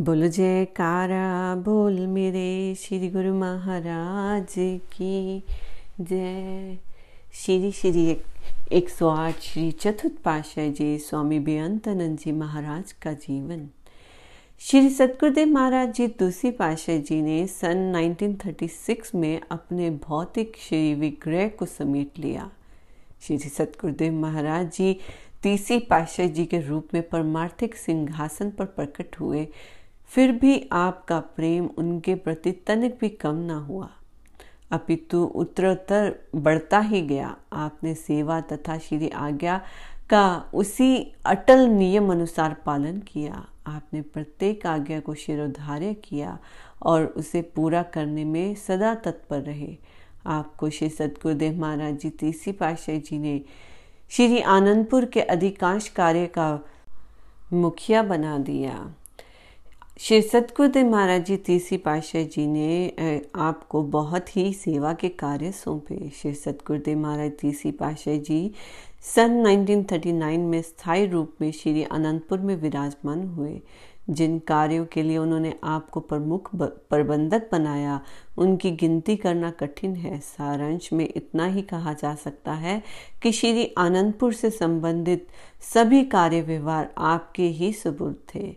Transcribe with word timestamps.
बोल 0.00 0.28
जयकारा, 0.28 1.54
बोल 1.54 2.06
मेरे 2.06 2.74
श्री 2.74 3.08
गुरु 3.08 3.34
महाराज 3.34 4.54
की 4.92 5.44
जय। 6.00 6.78
श्री 7.32 7.72
श्री 7.72 8.16
एक 8.72 8.88
सौ 8.88 9.08
आठ 9.08 9.40
श्री 9.40 9.70
चतुर्थ 9.70 10.14
पाशाह 10.24 10.68
जी, 10.68 10.98
स्वामी 10.98 11.38
बेअंतानंद 11.38 12.18
जी 12.18 12.32
महाराज 12.32 12.92
का 12.92 13.12
जीवन। 13.12 13.68
श्री 14.58 14.90
सतगुरुदेव 14.90 15.48
महाराज 15.48 15.94
जी, 15.94 16.06
दूसरी 16.06 16.50
पाशाह 16.50 16.96
जी 16.96 17.22
ने 17.22 17.46
सन 17.46 17.92
1936 17.96 19.14
में 19.14 19.40
अपने 19.50 19.90
भौतिक 19.90 20.56
श्री 20.58 20.94
विग्रह 20.94 21.48
को 21.48 21.66
समेट 21.66 22.18
लिया। 22.18 22.50
श्री 23.22 23.38
सतगुरुदेव 23.38 24.12
महाराज 24.12 24.72
जी 24.72 24.96
तीसरी 25.42 25.78
पाशाह 25.78 26.26
जी 26.26 26.46
के 26.46 26.60
रूप 26.60 26.88
में 26.94 27.08
परमार्थिक 27.08 27.74
सिंहासन 27.74 28.50
पर 28.50 28.64
प्रकट 28.64 29.20
हुए। 29.20 29.48
फिर 30.12 30.32
भी 30.32 30.68
आपका 30.72 31.20
प्रेम 31.20 31.68
उनके 31.78 32.14
प्रति 32.14 32.52
तनिक 32.52 32.96
भी 33.00 33.08
कम 33.08 33.34
ना 33.34 33.58
हुआ। 33.58 33.88
अपितु 34.70 35.22
उत्तरोत्तर 35.24 36.14
बढ़ता 36.34 36.78
ही 36.78 37.00
गया। 37.02 37.36
आपने 37.52 37.94
सेवा 37.94 38.40
तथा 38.40 38.78
श्री 38.78 39.08
आज्ञा 39.08 39.60
का 40.10 40.50
उसी 40.54 41.12
अटल 41.26 41.66
नियम 41.68 42.10
अनुसार 42.12 42.56
पालन 42.66 42.98
किया। 42.98 43.46
आपने 43.66 44.02
प्रत्येक 44.02 44.66
आज्ञा 44.66 45.00
को 45.00 45.14
शिरोधार्य 45.14 45.94
किया 45.94 46.38
और 46.82 47.04
उसे 47.06 47.42
पूरा 47.42 47.82
करने 47.82 48.24
में 48.24 48.54
सदा 48.54 48.94
तत्पर 48.94 49.40
रहे। 49.40 49.76
आपको 50.26 50.70
श्री 50.70 50.88
सतगुरुदेव 50.88 51.60
महाराज 51.60 51.98
जी 51.98 52.10
तीसरी 52.10 52.52
पाशाह 52.52 52.96
जी 52.96 53.18
ने 53.18 53.40
श्री 54.10 54.40
आनंदपुर 54.40 55.04
के 55.04 55.20
अधिकांश 55.20 55.88
कार्य 55.88 56.26
का 56.26 56.58
मुखिया 57.52 58.02
बना 58.02 58.38
दिया। 58.38 58.94
श्री 60.00 60.20
सतगुरुदेव 60.22 60.86
महाराज 60.90 61.24
जी 61.24 61.36
तीसरी 61.36 61.76
पातशाह 61.78 62.22
जी 62.24 62.46
ने 62.46 63.22
आपको 63.34 63.82
बहुत 63.82 64.36
ही 64.36 64.52
सेवा 64.52 64.92
के 64.92 65.08
कार्य 65.08 65.50
सौंपे। 65.52 66.08
श्री 66.10 66.32
सतगुरुदेव 66.34 66.98
महाराज 66.98 67.32
तीसरी 67.40 67.70
पातशाह 67.70 68.16
जी 68.18 68.52
सन 69.04 69.46
1939 69.46 70.38
में 70.38 70.60
स्थायी 70.62 71.06
रूप 71.06 71.34
में 71.40 71.50
श्री 71.52 71.82
अनंतपुर 71.82 72.38
में 72.38 72.54
विराजमान 72.56 73.26
हुए। 73.26 73.60
जिन 74.10 74.38
कार्यों 74.38 74.86
के 74.86 75.02
लिए 75.02 75.18
उन्होंने 75.18 75.52
आपको 75.64 76.00
प्रमुख 76.00 76.50
प्रबंधक 76.54 77.48
बनाया, 77.52 78.00
उनकी 78.38 78.70
गिनती 78.70 79.16
करना 79.16 79.50
कठिन 79.50 79.94
है। 79.96 80.18
सारांश 80.20 80.92
में 80.92 81.08
इतना 81.16 81.46
ही 81.46 81.62
कहा 81.62 81.92
जा 81.92 82.14
सकता 82.14 82.52
है 82.54 82.82
कि 83.22 83.32
श्री 83.32 83.72
आनंदपुर 83.78 84.32
से 84.32 84.50
संबंधित 84.50 85.28
सभी 85.74 86.02
कार्य 86.06 86.40
व्यवहार 86.40 86.92
आपके 86.98 87.46
ही 87.50 87.72
सबूत 87.72 88.24
थे। 88.34 88.54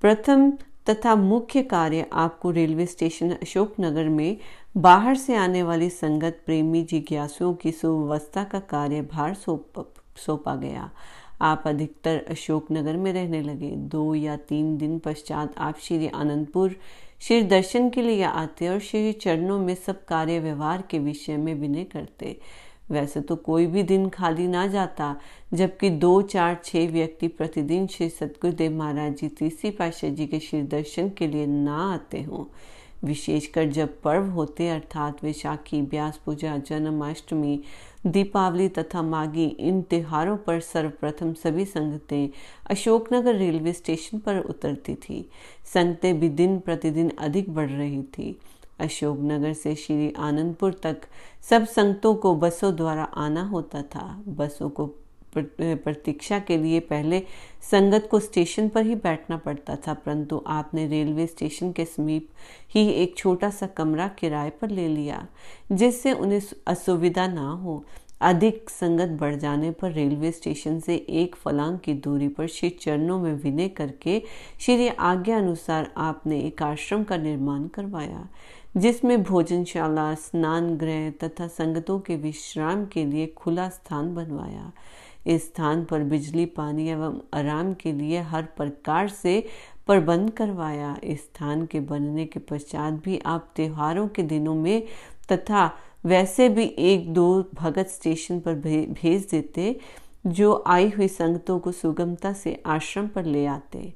प्रथम 0.00 0.52
तथा 0.88 1.14
मुख्य 1.14 1.62
कार्य 1.62 2.06
आपको 2.12 2.50
रेलवे 2.50 2.86
स्टेशन 2.86 3.30
अशोकनगर 3.30 4.08
में 4.08 4.36
बाहर 4.76 5.16
से 5.16 5.34
आने 5.34 5.62
वाली 5.62 5.90
संगत 5.90 6.40
प्रेमी 6.46 6.82
जिज्ञासुओं 6.82 7.54
की 7.54 7.72
सुव्यवस्था 7.72 8.44
का 8.44 8.58
कार्यभार 8.60 9.34
सौंपा 9.34 10.54
गया। 10.56 10.90
आप 11.40 11.62
अधिकतर 11.66 12.24
अशोकनगर 12.30 12.96
में 12.96 13.12
रहने 13.12 13.40
लगे। 13.42 13.70
दो 13.70 14.14
या 14.14 14.36
तीन 14.36 14.76
दिन 14.78 14.98
पश्चात 14.98 15.54
आप 15.58 15.78
श्री 15.80 16.08
आनंदपुर, 16.08 16.76
श्री 17.20 17.42
दर्शन 17.42 17.90
के 17.90 18.02
लिए 18.02 18.22
आते 18.22 18.68
और 18.68 18.78
श्री 18.78 19.12
चरणों 19.12 19.58
में 19.58 19.74
सब 19.74 20.04
कार्य 20.04 20.38
व्यवहार 20.38 20.82
के 20.90 20.98
विषय 20.98 21.36
में 21.36 21.54
विनय 21.54 21.84
करते। 21.84 22.38
वैसे 22.90 23.20
तो 23.20 23.36
कोई 23.36 23.66
भी 23.66 23.82
दिन 23.82 24.08
खाली 24.08 24.48
ना 24.48 24.66
जाता, 24.66 25.16
जबकि 25.54 25.90
दो, 25.90 26.22
चार, 26.22 26.60
छह 26.64 26.88
व्यक्ति 26.88 27.28
प्रतिदिन 27.28 27.86
श्री 27.86 28.08
सतगुरुदेव 28.08 28.72
महाराज 28.72 29.16
जी, 29.16 29.28
तीसरी 29.28 29.70
पाशाह 29.70 30.10
जी 30.10 30.26
के 30.26 30.40
श्री 30.40 30.62
दर्शन 30.62 31.10
के 31.10 31.26
लिए 31.26 31.46
ना 31.46 31.92
आते 31.92 32.22
हों। 32.22 32.44
विशेषकर 33.04 33.64
जब 33.64 34.00
पर्व 34.00 34.24
होते, 34.24 34.68
अर्थात 34.68 35.24
वैशाखी, 35.24 35.82
ब्यास 35.82 36.20
पूजा, 36.26 36.56
जन्माष्टमी, 36.58 37.60
दीपावली 38.06 38.68
तथा 38.68 39.02
माघी, 39.02 39.44
इन 39.44 39.82
त्योहारों 39.82 40.36
पर 40.36 40.60
सर्वप्रथम 40.60 41.32
सभी 41.32 41.64
संगतें 41.64 42.28
अशोकनगर 42.70 43.34
रेलवे 43.34 43.72
स्टेशन 43.72 44.18
पर 44.18 44.38
उतरती 44.38 44.94
थी। 44.94 45.30
संगतें 45.74 46.20
भी 46.20 46.28
दिन 46.28 46.58
प्रतिदिन 46.58 47.12
अधिक 47.18 47.54
बढ़ 47.54 47.70
रही 47.70 48.02
थी। 48.02 48.40
अशोकनगर 48.80 49.52
से 49.52 49.74
श्री 49.74 50.12
आनंदपुर 50.18 50.80
तक 50.82 51.06
सब 51.50 51.66
संगतों 51.66 52.14
को 52.14 52.34
बसों 52.36 52.74
द्वारा 52.76 53.04
आना 53.04 53.42
होता 53.44 53.82
था। 53.84 54.22
बसों 54.28 54.68
को 54.70 54.86
प्रतीक्षा 55.36 56.38
के 56.38 56.56
लिए 56.56 56.80
पहले 56.80 57.22
संगत 57.62 58.06
को 58.10 58.18
स्टेशन 58.20 58.68
पर 58.68 58.84
ही 58.86 58.94
बैठना 58.94 59.36
पड़ता 59.36 59.76
था, 59.76 59.94
परंतु 59.94 60.42
आपने 60.46 60.86
रेलवे 60.86 61.26
स्टेशन 61.26 61.72
के 61.72 61.84
समीप 61.84 62.28
ही 62.70 62.86
एक 62.92 63.16
छोटा 63.16 63.50
सा 63.50 63.66
कमरा 63.66 64.08
किराए 64.18 64.50
पर 64.50 64.70
ले 64.70 64.86
लिया, 64.88 65.26
जिससे 65.72 66.12
उन्हें 66.12 66.40
असुविधा 66.66 67.26
ना 67.26 67.50
हो। 67.52 67.84
अधिक 68.20 68.70
संगत 68.70 69.08
बढ़ 69.20 69.34
जाने 69.34 69.70
पर 69.70 69.90
रेलवे 69.92 70.30
स्टेशन 70.32 70.78
से 70.80 70.94
एक 70.96 71.34
फलांग 71.36 71.78
की 71.78 71.94
दूरी 71.94 72.28
पर 72.28 72.46
श्री 72.46 72.68
चरणों 72.70 73.18
में 73.18 73.32
विनय 73.34 73.68
करके 73.68 74.22
श्री 74.60 74.88
आज्ञा 74.88 75.38
अनुसार 75.38 75.92
आपने 75.96 76.40
एक 76.40 76.62
आश्रम 76.62 77.04
का 77.04 77.16
निर्माण 77.16 77.66
करवाया। 77.68 78.28
जिसमें 78.76 79.22
भोजनशाला 79.22 80.14
स्नान 80.14 80.76
गृह 80.76 81.10
तथा 81.22 81.46
संगतों 81.48 81.98
के 82.00 82.16
विश्राम 82.16 82.84
के 82.86 83.04
लिए 83.04 83.26
खुला 83.26 83.68
स्थान 83.68 84.14
बनवाया। 84.14 84.72
इस 85.26 85.44
स्थान 85.44 85.84
पर 85.84 86.02
बिजली, 86.02 86.44
पानी 86.46 86.88
एवं 86.88 87.20
आराम 87.34 87.72
के 87.74 87.92
लिए 87.92 88.20
हर 88.20 88.42
प्रकार 88.56 89.08
से 89.08 89.46
प्रबंध 89.86 90.30
करवाया। 90.30 90.96
इस 91.04 91.20
स्थान 91.20 91.64
के 91.66 91.80
बनने 91.80 92.24
के 92.26 92.40
पश्चात 92.40 92.92
भी 92.94 93.18
आप 93.26 93.52
त्योहारों 93.56 94.08
के 94.08 94.22
दिनों 94.22 94.54
में 94.54 94.86
तथा 95.32 95.70
वैसे 96.04 96.48
भी 96.48 96.64
एक 96.78 97.12
दो 97.14 97.44
भगत 97.54 97.88
स्टेशन 97.88 98.40
पर 98.40 98.54
भेज 98.54 99.26
देते, 99.30 99.76
जो 100.26 100.64
आई 100.66 100.88
हुई 100.90 101.08
संगतों 101.08 101.58
को 101.58 101.72
सुगमता 101.72 102.32
से 102.32 102.62
आश्रम 102.66 103.08
पर 103.08 103.24
ले 103.24 103.46
आते। 103.46 103.92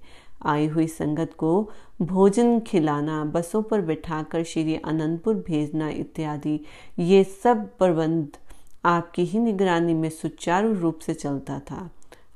आई 0.46 0.66
हुई 0.66 0.86
संगत 0.86 1.34
को 1.38 1.70
भोजन 2.02 2.58
खिलाना, 2.60 3.24
बसों 3.24 3.62
पर 3.62 3.80
बिठाकर 3.80 4.42
श्री 4.42 4.76
अनंतपुर 4.76 5.34
भेजना 5.46 5.88
इत्यादि, 5.88 6.60
ये 6.98 7.24
सब 7.24 7.68
प्रबंध 7.78 8.36
आपकी 8.84 9.24
ही 9.24 9.38
निगरानी 9.38 9.94
में 9.94 10.08
सुचारू 10.10 10.72
रूप 10.72 10.98
से 10.98 11.14
चलता 11.14 11.58
था। 11.60 11.88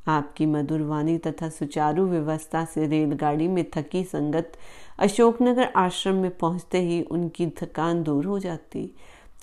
आपकी 0.08 0.46
मधुर 0.46 0.82
वाणी 0.82 1.16
तथा 1.18 1.48
सुचारू 1.48 2.06
व्यवस्था 2.06 2.64
से 2.64 2.86
रेलगाड़ी 2.86 3.48
में 3.48 3.64
थकी 3.76 4.02
संगत 4.04 4.52
अशोकनगर 4.98 5.72
आश्रम 5.76 6.14
में 6.14 6.30
पहुँचते 6.38 6.80
ही 6.80 7.02
उनकी 7.02 7.46
थकान 7.58 8.02
दूर 8.02 8.24
हो 8.24 8.38
जाती। 8.38 8.90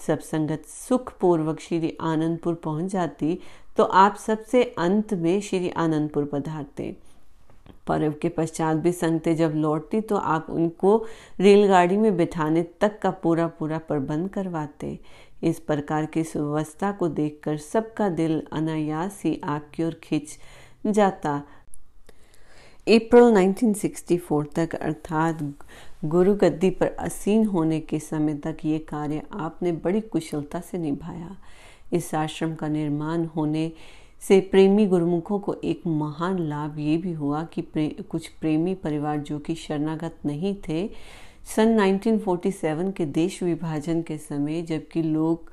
सब 0.07 0.19
संगत 0.19 0.65
सुखपूर्वक 0.67 1.59
श्री 1.59 1.97
आनंदपुर 2.01 2.53
पहुँच 2.55 2.91
जाती 2.91 3.39
तो 3.77 3.83
आप 3.83 4.15
सबसे 4.17 4.63
अंत 4.77 5.13
में 5.13 5.39
श्री 5.41 5.69
आनंदपुर 5.69 6.29
पधारते। 6.33 6.95
पर्व 7.89 8.13
के 8.21 8.29
पश्चात 8.29 8.77
भी 8.77 8.91
संगते 8.91 9.35
जब 9.35 9.53
लौटती 9.55 10.01
तो 10.01 10.15
आप 10.15 10.47
उनको 10.49 10.95
रेलगाड़ी 11.39 11.97
में 11.97 12.15
बिठाने 12.17 12.63
तक 12.81 12.99
का 12.99 13.11
पूरा 13.11 13.47
पूरा 13.59 13.77
प्रबंध 13.77 14.29
करवाते। 14.29 14.99
इस 15.43 15.59
प्रकार 15.59 16.05
की 16.05 16.23
सुव्यवस्था 16.23 16.91
को 16.91 17.07
देखकर 17.09 17.57
सबका 17.57 18.09
दिल 18.09 18.41
अनायास 18.53 19.21
ही 19.25 19.39
आपकी 19.43 19.83
ओर 19.83 19.99
खींच 20.03 20.37
जाता। 20.87 21.41
अप्रैल 22.87 23.37
1964 23.37 24.45
तक, 24.55 24.75
अर्थात 24.75 25.41
गुरु 26.05 26.33
गद्दी 26.33 26.69
पर 26.69 26.87
असीन 26.99 27.45
होने 27.45 27.79
के 27.79 27.99
समय 27.99 28.33
तक 28.35 28.57
ये 28.65 28.79
कार्य 28.79 29.21
आपने 29.33 29.71
बड़ी 29.71 30.01
कुशलता 30.01 30.59
से 30.59 30.77
निभाया। 30.77 31.35
इस 31.93 32.13
आश्रम 32.15 32.55
का 32.55 32.67
निर्माण 32.67 33.25
होने 33.25 33.71
से 34.21 34.39
प्रेमी 34.41 34.85
गुरुमुखों 34.85 35.39
को 35.39 35.53
एक 35.53 35.81
महान 35.87 36.39
लाभ 36.39 36.79
ये 36.79 36.97
भी 36.97 37.13
हुआ 37.13 37.43
कि 37.43 37.61
प्रे, 37.61 37.87
कुछ 38.09 38.27
प्रेमी 38.27 38.73
परिवार 38.75 39.17
जो 39.17 39.39
कि 39.39 39.55
शरणागत 39.55 40.15
नहीं 40.25 40.55
थे 40.69 40.89
सन 41.55 41.99
1947 41.99 42.93
के 42.93 43.05
देश 43.05 43.43
विभाजन 43.43 44.01
के 44.01 44.17
समय 44.17 44.61
जबकि 44.61 45.01
लोग 45.01 45.51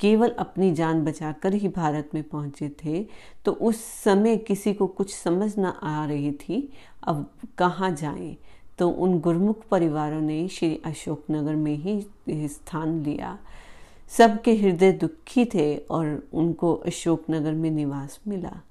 केवल 0.00 0.28
अपनी 0.28 0.72
जान 0.72 1.04
बचाकर 1.04 1.54
ही 1.54 1.68
भारत 1.68 2.10
में 2.14 2.22
पहुँचे 2.22 2.68
थे 2.84 3.06
तो 3.44 3.52
उस 3.52 3.84
समय 3.84 4.36
किसी 4.36 4.74
को 4.74 4.86
कुछ 4.86 5.14
समझ 5.14 5.58
न 5.58 5.64
आ 5.64 6.06
रही 6.06 6.32
थी 6.32 6.72
अब 7.04 7.30
कहाँ 7.58 7.90
जाएँ? 7.90 8.36
तो 8.78 8.88
उन 8.90 9.20
गुरमुख 9.20 9.68
परिवारों 9.70 10.20
ने 10.20 10.48
श्री 10.48 10.80
अशोकनगर 10.84 11.54
में 11.54 11.74
ही 11.74 12.06
स्थान 12.48 13.02
लिया। 13.04 13.38
सबके 14.08 14.54
हृदय 14.54 14.92
दुखी 14.92 15.44
थे 15.44 15.76
और 15.76 16.28
उनको 16.32 16.74
अशोकनगर 16.74 17.52
में 17.52 17.70
निवास 17.70 18.20
मिला। 18.28 18.62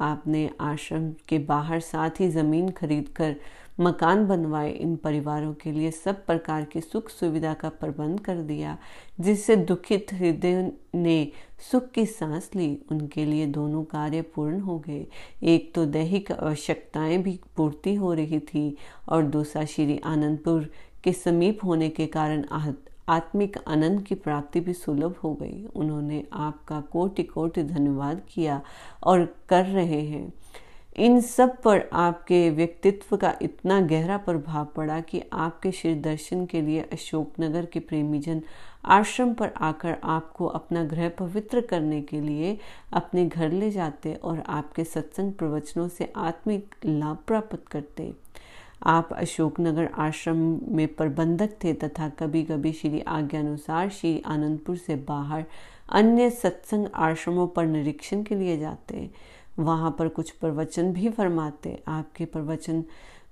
आपने 0.00 0.50
आश्रम 0.60 1.12
के 1.28 1.38
बाहर 1.38 1.80
साथ 1.80 2.10
ही 2.20 2.28
ज़मीन 2.28 2.70
खरीदकर 2.70 3.36
मकान 3.80 4.26
बनवाए। 4.26 4.70
इन 4.70 4.96
परिवारों 4.96 5.54
के 5.54 5.72
लिए 5.72 5.90
सब 5.90 6.26
प्रकार 6.26 6.64
की 6.64 6.80
सुख 6.80 7.10
सुविधा 7.10 7.54
का 7.54 7.68
प्रबंध 7.68 8.20
कर 8.20 8.36
दिया, 8.36 8.78
जिससे 9.20 9.56
दुखित 9.56 10.06
हृदय 10.12 10.72
ने 10.94 11.32
सुख 11.72 11.90
की 11.90 12.06
सांस 12.06 12.50
ली। 12.54 12.82
उनके 12.90 13.24
लिए 13.24 13.46
दोनों 13.46 13.84
कार्य 13.84 14.22
पूर्ण 14.22 14.60
हो 14.60 14.78
गए। 14.78 15.06
एक 15.42 15.74
तो 15.74 15.86
दैहिक 15.86 16.32
आवश्यकताएँ 16.32 17.18
भी 17.18 17.40
पूर्ति 17.56 17.94
हो 17.94 18.12
रही 18.14 18.40
थी 18.40 18.76
और 19.08 19.22
दूसरा 19.22 19.64
श्री 19.64 19.98
आनंदपुर 19.98 20.70
के 21.04 21.12
समीप 21.12 21.64
होने 21.64 21.88
के 21.88 22.06
कारण 22.06 22.44
आत्मिक 23.08 23.56
आनंद 23.68 24.02
की 24.02 24.14
प्राप्ति 24.14 24.60
भी 24.60 24.72
सुलभ 24.72 25.16
हो 25.24 25.34
गई। 25.34 25.64
उन्होंने 25.76 26.24
आपका 26.32 26.80
कोटि 26.80 27.22
कोटि 27.22 27.62
धन्यवाद 27.62 28.22
किया 28.28 28.60
और 29.02 29.24
कर 29.48 29.64
रहे 29.64 30.02
हैं। 30.02 30.32
इन 30.96 31.20
सब 31.20 31.60
पर 31.62 31.88
आपके 31.92 32.50
व्यक्तित्व 32.50 33.16
का 33.16 33.32
इतना 33.42 33.80
गहरा 33.80 34.16
प्रभाव 34.16 34.64
पड़ा 34.64 35.00
कि 35.00 35.22
आपके 35.32 35.72
श्री 35.72 35.94
दर्शन 35.94 36.46
के 36.46 36.62
लिए 36.62 36.80
अशोकनगर 36.92 37.66
के 37.66 37.80
प्रेमीजन 37.80 38.42
आश्रम 38.84 39.34
पर 39.34 39.50
आकर 39.60 39.96
आपको 40.04 40.46
अपना 40.46 40.84
ग्रह 40.84 41.08
पवित्र 41.08 41.60
करने 41.60 42.00
के 42.02 42.20
लिए 42.20 42.58
अपने 42.92 43.26
घर 43.26 43.52
ले 43.52 43.70
जाते 43.70 44.14
और 44.14 44.42
आपके 44.48 44.84
सत्संग 44.84 45.32
प्रवचनों 45.32 45.88
से 45.88 46.12
आत्मिक 46.16 46.74
लाभ 46.84 47.18
प्राप्त 47.26 47.64
करते। 47.70 48.12
आप 48.82 49.12
अशोकनगर 49.12 49.88
आश्रम 49.98 50.36
में 50.68 50.86
प्रबंधक 50.88 51.56
थे 51.64 51.72
तथा 51.74 52.08
कभी 52.18 52.42
कभी 52.42 52.72
श्री 52.72 53.00
आज्ञानुसार 53.08 53.88
श्री 53.90 54.22
आनंदपुर 54.26 54.76
से 54.76 54.96
बाहर 55.08 55.44
अन्य 55.92 56.30
सत्संग 56.30 56.86
आश्रमों 56.94 57.46
पर 57.46 57.66
निरीक्षण 57.66 58.22
के 58.22 58.34
लिए 58.34 58.56
जाते, 58.58 59.08
वहाँ 59.58 59.94
पर 59.98 60.08
कुछ 60.08 60.30
प्रवचन 60.30 60.92
भी 60.92 61.08
फरमाते। 61.08 61.78
आपके 61.88 62.24
प्रवचन 62.24 62.84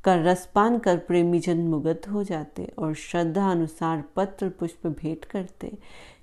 का 0.05 0.15
रसपान 0.15 0.79
कर 0.79 0.97
प्रेमी 0.99 1.39
जन 1.41 1.59
मुगत 1.61 2.03
हो 2.09 2.23
जाते 2.25 2.65
और 2.79 2.95
श्रद्धा 2.95 3.51
अनुसार 3.51 4.03
पत्र 4.17 4.49
पुष्प 4.51 4.87
भेंट 4.87 5.25
करते। 5.25 5.73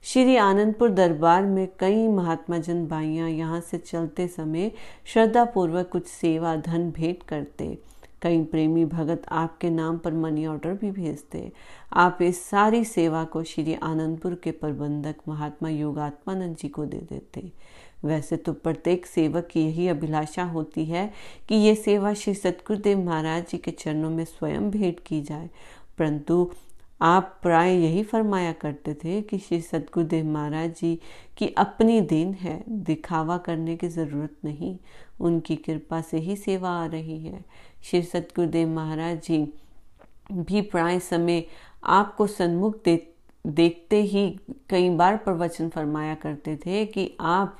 श्री 0.04 0.36
आनंदपुर 0.38 0.90
दरबार 0.90 1.46
में 1.46 1.68
कई 1.80 2.08
महात्मा 2.08 2.58
जन 2.58 2.86
बाइयाँ 2.88 3.30
यहाँ 3.30 3.60
से 3.62 3.78
चलते 3.78 4.28
समय 4.28 4.72
श्रद्धा 5.06 5.46
पूर्वक 5.46 5.90
कुछ 5.92 6.08
सेवा 6.08 6.56
धन 6.58 6.92
भेंट 6.92 7.24
करते। 7.24 7.78
कई 8.24 8.44
प्रेमी 8.44 8.86
भगत 8.86 9.22
आपके 9.32 9.70
नाम 9.70 9.98
पर 9.98 10.14
मनी 10.14 10.46
ऑर्डर 10.46 10.74
भी 10.74 10.92
भेजते 10.92 11.52
आप 11.94 12.22
इस 12.22 12.44
सारी 12.44 12.84
सेवा 12.86 13.24
को 13.24 13.44
श्री 13.44 13.74
आनंदपुर 13.74 14.36
के 14.36 14.52
प्रबंधक 14.52 15.16
महात्मा 15.28 15.70
योगात्मानंद 15.70 16.56
जी 16.56 16.68
को 16.68 16.86
दे 16.86 16.98
देते 16.98 17.52
वैसे 18.06 18.38
तो 18.38 18.54
प्रत्येक 18.54 19.06
सेवक 19.06 19.48
की 19.52 19.62
यही 19.62 19.88
अभिलाषा 19.88 20.44
होती 20.44 20.86
है 20.86 21.12
कि 21.50 21.56
ये 21.56 21.76
सेवा 21.76 22.14
श्री 22.14 22.34
सतगुरुदेव 22.34 23.06
महाराज 23.06 23.46
जी 23.50 23.58
के 23.58 23.72
चरणों 23.72 24.10
में 24.10 24.26
स्वयं 24.26 24.70
भेंट 24.72 25.00
की 25.00 25.22
जाए। 25.22 25.50
परंतु 25.98 26.52
आप 27.02 27.40
प्राय 27.42 27.76
यही 27.76 28.04
फरमाया 28.04 28.52
करते 28.52 28.94
थे 28.94 29.22
कि 29.22 29.38
श्री 29.38 29.62
सतगुरुदेव 29.62 30.26
महाराज 30.26 30.70
जी 30.70 31.00
की 31.38 31.48
अपनी 31.48 32.02
देन 32.02 32.34
है, 32.34 32.64
दिखावा 32.70 33.38
करने 33.38 33.76
की 33.78 33.88
ज़रूरत 33.88 34.36
नहीं। 34.46 34.78
उनकी 35.20 35.56
कृपा 35.56 36.02
से 36.02 36.18
ही 36.18 36.36
सेवा 36.36 36.70
आ 36.70 36.86
रही 36.86 37.20
है। 37.20 37.44
श्री 37.84 38.02
सतगुरुदेव 38.02 38.68
महाराज 38.68 39.22
जी, 39.22 39.38
भी 40.32 40.62
प्राय 40.62 41.00
समय 41.00 41.44
आपको 41.84 42.28
सन्मुख 42.28 42.84
दे, 42.84 42.96
देखते 43.48 44.02
ही 44.02 44.30
कई 44.70 44.90
बार 44.90 45.18
प्रवचन 45.18 45.70
फरमाया 45.70 46.16
करते 46.16 46.56
थे 46.56 46.86
कि 46.86 47.12
आप 47.20 47.58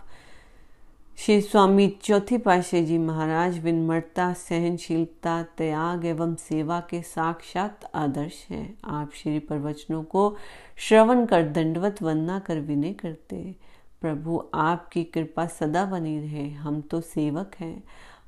श्री 1.18 1.42
स्वामी 1.42 1.88
चौथी 2.04 2.38
पाशे 2.38 2.84
जी 2.84 2.98
महाराज 2.98 3.58
विनम्रता, 3.60 4.32
सहनशीलता, 4.34 5.42
त्याग 5.58 6.06
एवं 6.06 6.36
सेवा 6.36 6.80
के 6.90 7.02
साक्षात 7.02 7.92
आदर्श 7.96 8.46
हैं। 8.50 8.78
आप 8.86 9.12
श्री 9.14 9.40
प्रवचनों 9.40 10.04
को 10.04 10.36
श्रवण 10.78 11.26
कर 11.26 11.44
दंडवत 11.44 12.02
वंदना 12.02 12.40
कर 12.40 12.60
विनय 12.60 12.94
करते 12.94 13.56
प्रभु, 14.02 14.44
आपकी 14.54 15.04
कृपा 15.04 15.46
सदा 15.46 15.86
बनी 15.86 16.20
रहे। 16.20 16.50
हम 16.50 16.82
तो 16.82 17.02
सेवक 17.02 17.52
हैं। 17.60 17.84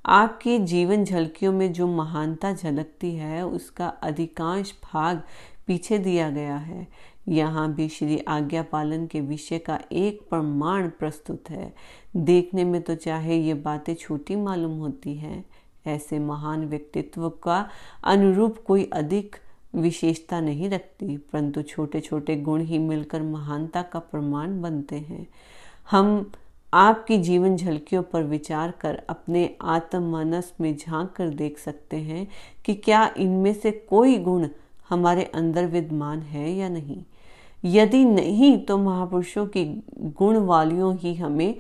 आपकी 0.06 0.58
जीवन 0.60 1.04
झलकियों 1.04 1.52
में 1.54 1.72
जो 1.74 1.88
महानता 1.88 2.52
झलकती 2.54 3.14
है, 3.16 3.46
उसका 3.46 3.88
अधिकांश 3.88 4.74
भाग 4.84 5.22
पीछे 5.68 5.98
दिया 5.98 6.30
गया 6.30 6.56
है। 6.56 6.88
यहाँ 7.28 7.74
भी 7.74 7.88
श्री 7.90 8.18
आज्ञा 8.20 8.64
पालन 8.64 9.06
के 9.08 9.22
विषय 9.22 9.60
का 9.60 9.80
एक 9.92 10.20
प्रमाण 10.30 10.90
प्रस्तुत 10.90 11.50
है। 11.50 11.74
देखने 12.16 12.64
में 12.64 12.82
तो 12.82 12.96
चाहे 12.96 13.38
ये 13.38 13.54
बातें 13.54 13.94
छोटी 13.96 14.36
मालूम 14.36 14.78
होती 14.80 15.16
हैं, 15.16 15.44
ऐसे 15.88 16.20
महान 16.20 16.66
व्यक्तित्व 16.66 17.30
का 17.44 17.68
अनुरूप 18.04 18.64
कोई 18.68 18.90
अधिक 18.94 19.36
विशेषता 19.76 20.40
नहीं 20.40 20.70
रखती, 20.70 21.18
परंतु 21.18 21.62
छोटे 21.62 22.00
छोटे 22.02 22.36
गुण 22.36 22.62
ही 22.62 22.78
मिलकर 22.80 23.22
महानता 23.22 23.82
का 23.84 24.00
प्रमाण 24.02 24.62
बनते 24.62 24.96
हैं। 24.98 25.28
हम 25.92 26.32
आपकी 26.74 27.18
जीवन 27.18 27.56
झलकियों 27.56 28.04
पर 28.04 28.24
विचार 28.24 28.72
कर 28.72 29.02
अपने 29.10 29.56
आत्म 29.62 30.02
मानस 30.04 30.54
में 30.62 30.78
झाँक 30.78 31.12
कर 31.12 31.30
देख 31.30 31.60
सकते 31.60 31.98
हैं 31.98 32.28
कि 32.66 32.74
क्या 32.74 33.14
इनमें 33.18 33.54
से 33.54 33.72
कोई 33.72 34.18
गुण 34.18 34.48
हमारे 34.90 35.24
अंदर 35.24 35.66
विद्यमान 35.66 36.20
है 36.20 36.52
या 36.52 36.70
नहीं। 36.70 37.04
यदि 37.66 38.06
नहीं 38.06 38.58
तो 38.58 38.78
महापुरुषों 38.78 39.46
की 39.46 39.84
गुण 40.00 40.38
वालियों 40.38 40.96
ही 40.98 41.16
हमें 41.16 41.56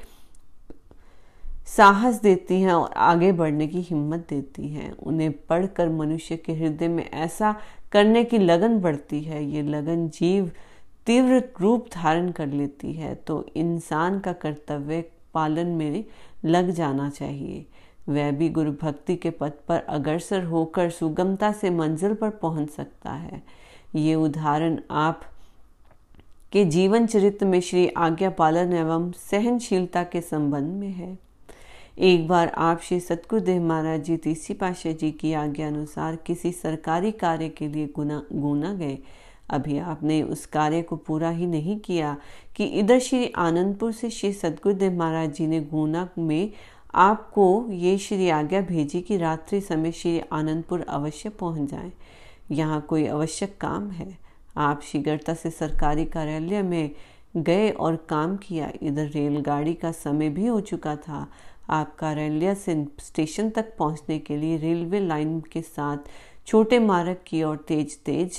साहस 1.67 2.21
देती 2.21 2.61
हैं 2.61 2.73
और 2.73 2.91
आगे 2.91 3.31
बढ़ने 3.31 3.67
की 3.67 3.81
हिम्मत 3.81 4.27
देती 4.29 4.67
हैं। 4.67 4.91
उन्हें 4.91 5.31
पढ़कर 5.31 5.89
मनुष्य 5.89 6.37
के 6.37 6.53
हृदय 6.53 6.87
में 6.87 7.09
ऐसा 7.11 7.55
करने 7.91 8.23
की 8.23 8.37
लगन 8.37 8.79
बढ़ती 8.79 9.21
है। 9.21 9.45
ये 9.45 9.61
लगन 9.61 10.07
जीव 10.09 10.51
तीव्र 11.07 11.43
रूप 11.61 11.87
धारण 11.93 12.31
कर 12.31 12.47
लेती 12.47 12.93
है 12.93 13.13
तो 13.17 13.45
इंसान 13.55 14.19
का 14.19 14.33
कर्तव्य 14.33 15.03
पालन 15.33 15.67
में 15.67 16.03
लग 16.45 16.69
जाना 16.71 17.09
चाहिए। 17.09 17.65
वह 18.09 18.31
भी 18.31 18.49
गुरु 18.49 18.71
भक्ति 18.71 19.15
के 19.15 19.29
पथ 19.29 19.53
पर 19.67 19.79
अग्रसर 19.79 20.43
होकर 20.43 20.89
सुगमता 20.89 21.51
से 21.51 21.69
मंजिल 21.69 22.13
पर 22.13 22.29
पहुँच 22.29 22.69
सकता 22.69 23.11
है। 23.11 23.41
ये 23.95 24.15
उदाहरण 24.15 24.79
आप 24.91 25.21
के 26.51 26.65
जीवन 26.65 27.05
चरित्र 27.07 27.45
में 27.45 27.59
श्री 27.61 27.87
आज्ञा 27.87 28.29
पालन 28.29 28.73
एवं 28.73 29.11
सहनशीलता 29.21 30.03
के 30.03 30.21
संबंध 30.21 30.73
में 30.73 30.89
है। 30.89 31.17
एक 31.97 32.27
बार 32.27 32.47
आप 32.47 32.81
श्री 32.81 32.99
सतगुरुदेव 32.99 33.61
महाराज 33.61 34.03
जी, 34.03 34.17
तीसरी 34.17 34.55
पाशा 34.55 34.91
जी 34.91 35.11
की 35.11 35.33
आज्ञा 35.33 35.67
अनुसार 35.67 36.15
किसी 36.15 36.51
सरकारी 36.51 37.11
कार्य 37.11 37.49
के 37.49 37.67
लिए 37.67 37.87
गुना 37.95 38.21
गुना 38.33 38.73
गए। 38.73 38.97
अभी 39.49 39.77
आपने 39.77 40.23
उस 40.23 40.45
कार्य 40.45 40.81
को 40.81 40.95
पूरा 40.95 41.29
ही 41.29 41.47
नहीं 41.47 41.79
किया 41.79 42.17
कि 42.55 42.65
इधर 42.65 42.99
श्री 42.99 43.31
आनंदपुर 43.35 43.91
से 43.91 44.09
श्री 44.09 44.33
सतगुरुदेव 44.33 44.93
महाराज 44.93 45.33
जी 45.33 45.47
ने 45.47 45.61
गुना 45.61 46.09
में 46.17 46.51
आपको 46.95 47.65
ये 47.69 47.97
श्री 47.97 48.29
आज्ञा 48.29 48.61
भेजी 48.61 49.01
कि 49.01 49.17
रात्रि 49.17 49.61
समय 49.61 49.91
श्री 49.91 50.21
आनंदपुर 50.31 50.85
अवश्य 50.89 51.29
पहुँच 51.29 51.69
जाए। 51.69 51.91
यहाँ 52.51 52.81
कोई 52.81 53.07
आवश्यक 53.07 53.57
काम 53.61 53.89
है। 53.89 54.17
आप 54.57 54.81
शीघ्रता 54.81 55.33
से 55.33 55.49
सरकारी 55.49 56.05
कार्यालय 56.05 56.61
में 56.61 56.91
गए 57.37 57.69
और 57.69 57.95
काम 58.09 58.37
किया। 58.37 58.71
इधर 58.81 59.07
रेलगाड़ी 59.07 59.73
का 59.73 59.91
समय 59.91 60.29
भी 60.29 60.47
हो 60.47 60.59
चुका 60.61 60.95
था। 60.95 61.27
आप 61.69 61.95
कार्यालय 61.95 62.55
से 62.55 62.87
स्टेशन 62.99 63.49
तक 63.49 63.75
पहुँचने 63.77 64.19
के 64.19 64.37
लिए 64.37 64.57
रेलवे 64.57 64.99
लाइन 64.99 65.39
के 65.39 65.61
साथ 65.61 65.97
छोटे 66.47 66.79
मार्ग 66.79 67.17
की 67.27 67.43
ओर 67.43 67.57
तेज 67.57 67.97
तेज 67.97 68.31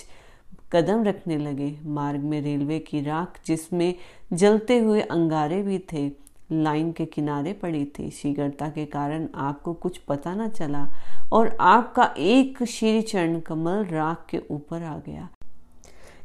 कदम 0.72 1.04
रखने 1.04 1.38
लगे। 1.38 1.78
मार्ग 1.84 2.20
में 2.20 2.40
रेलवे 2.40 2.78
की 2.78 3.00
राख, 3.00 3.40
जिसमें 3.46 3.94
जलते 4.32 4.78
हुए 4.78 5.00
अंगारे 5.00 5.62
भी 5.62 5.78
थे, 5.78 6.26
लाइन 6.52 6.92
के 6.92 7.04
किनारे 7.04 7.52
पड़ी 7.52 7.84
थी। 7.84 8.10
शीघ्रता 8.10 8.68
के 8.68 8.86
कारण 8.86 9.28
आपको 9.34 9.74
कुछ 9.74 9.98
पता 9.98 10.34
न 10.34 10.48
चला 10.48 10.88
और 11.32 11.56
आपका 11.60 12.14
एक 12.18 12.64
श्री 12.64 13.02
चरण 13.02 13.40
कमल 13.40 13.84
राख 13.84 14.26
के 14.30 14.42
ऊपर 14.50 14.82
आ 14.82 14.98
गया। 14.98 15.28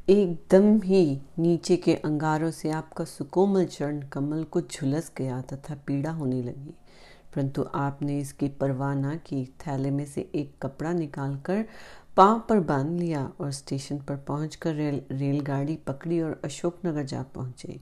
एकदम 0.09 0.81
ही 0.81 1.21
नीचे 1.39 1.77
के 1.77 1.95
अंगारों 1.95 2.51
से 2.51 2.69
आपका 2.69 3.03
सुकोमल 3.03 3.65
चरण 3.65 4.01
कमल 4.01 4.43
को 4.43 4.61
झुलस 4.61 5.11
गया 5.17 5.41
तथा 5.41 5.75
पीड़ा 5.87 6.11
होने 6.11 6.41
लगी। 6.41 6.73
परंतु 7.35 7.65
आपने 7.75 8.19
इसकी 8.19 8.47
परवाह 8.47 8.95
ना 8.95 9.15
की। 9.15 9.45
थैले 9.45 9.91
में 9.91 10.05
से 10.05 10.31
एक 10.35 10.53
कपड़ा 10.61 10.93
निकालकर 10.93 11.65
पाँव 12.17 12.41
पर 12.49 12.59
बाँध 12.59 12.99
लिया 12.99 13.31
और 13.39 13.51
स्टेशन 13.51 13.97
पर 13.97 14.15
पहुंचकर 14.17 14.73
रेल, 14.73 15.01
रेलगाड़ी 15.11 15.75
पकड़ी 15.75 16.21
और 16.21 16.41
अशोकनगर 16.45 17.03
जा 17.03 17.21
पहुँचे। 17.35 17.79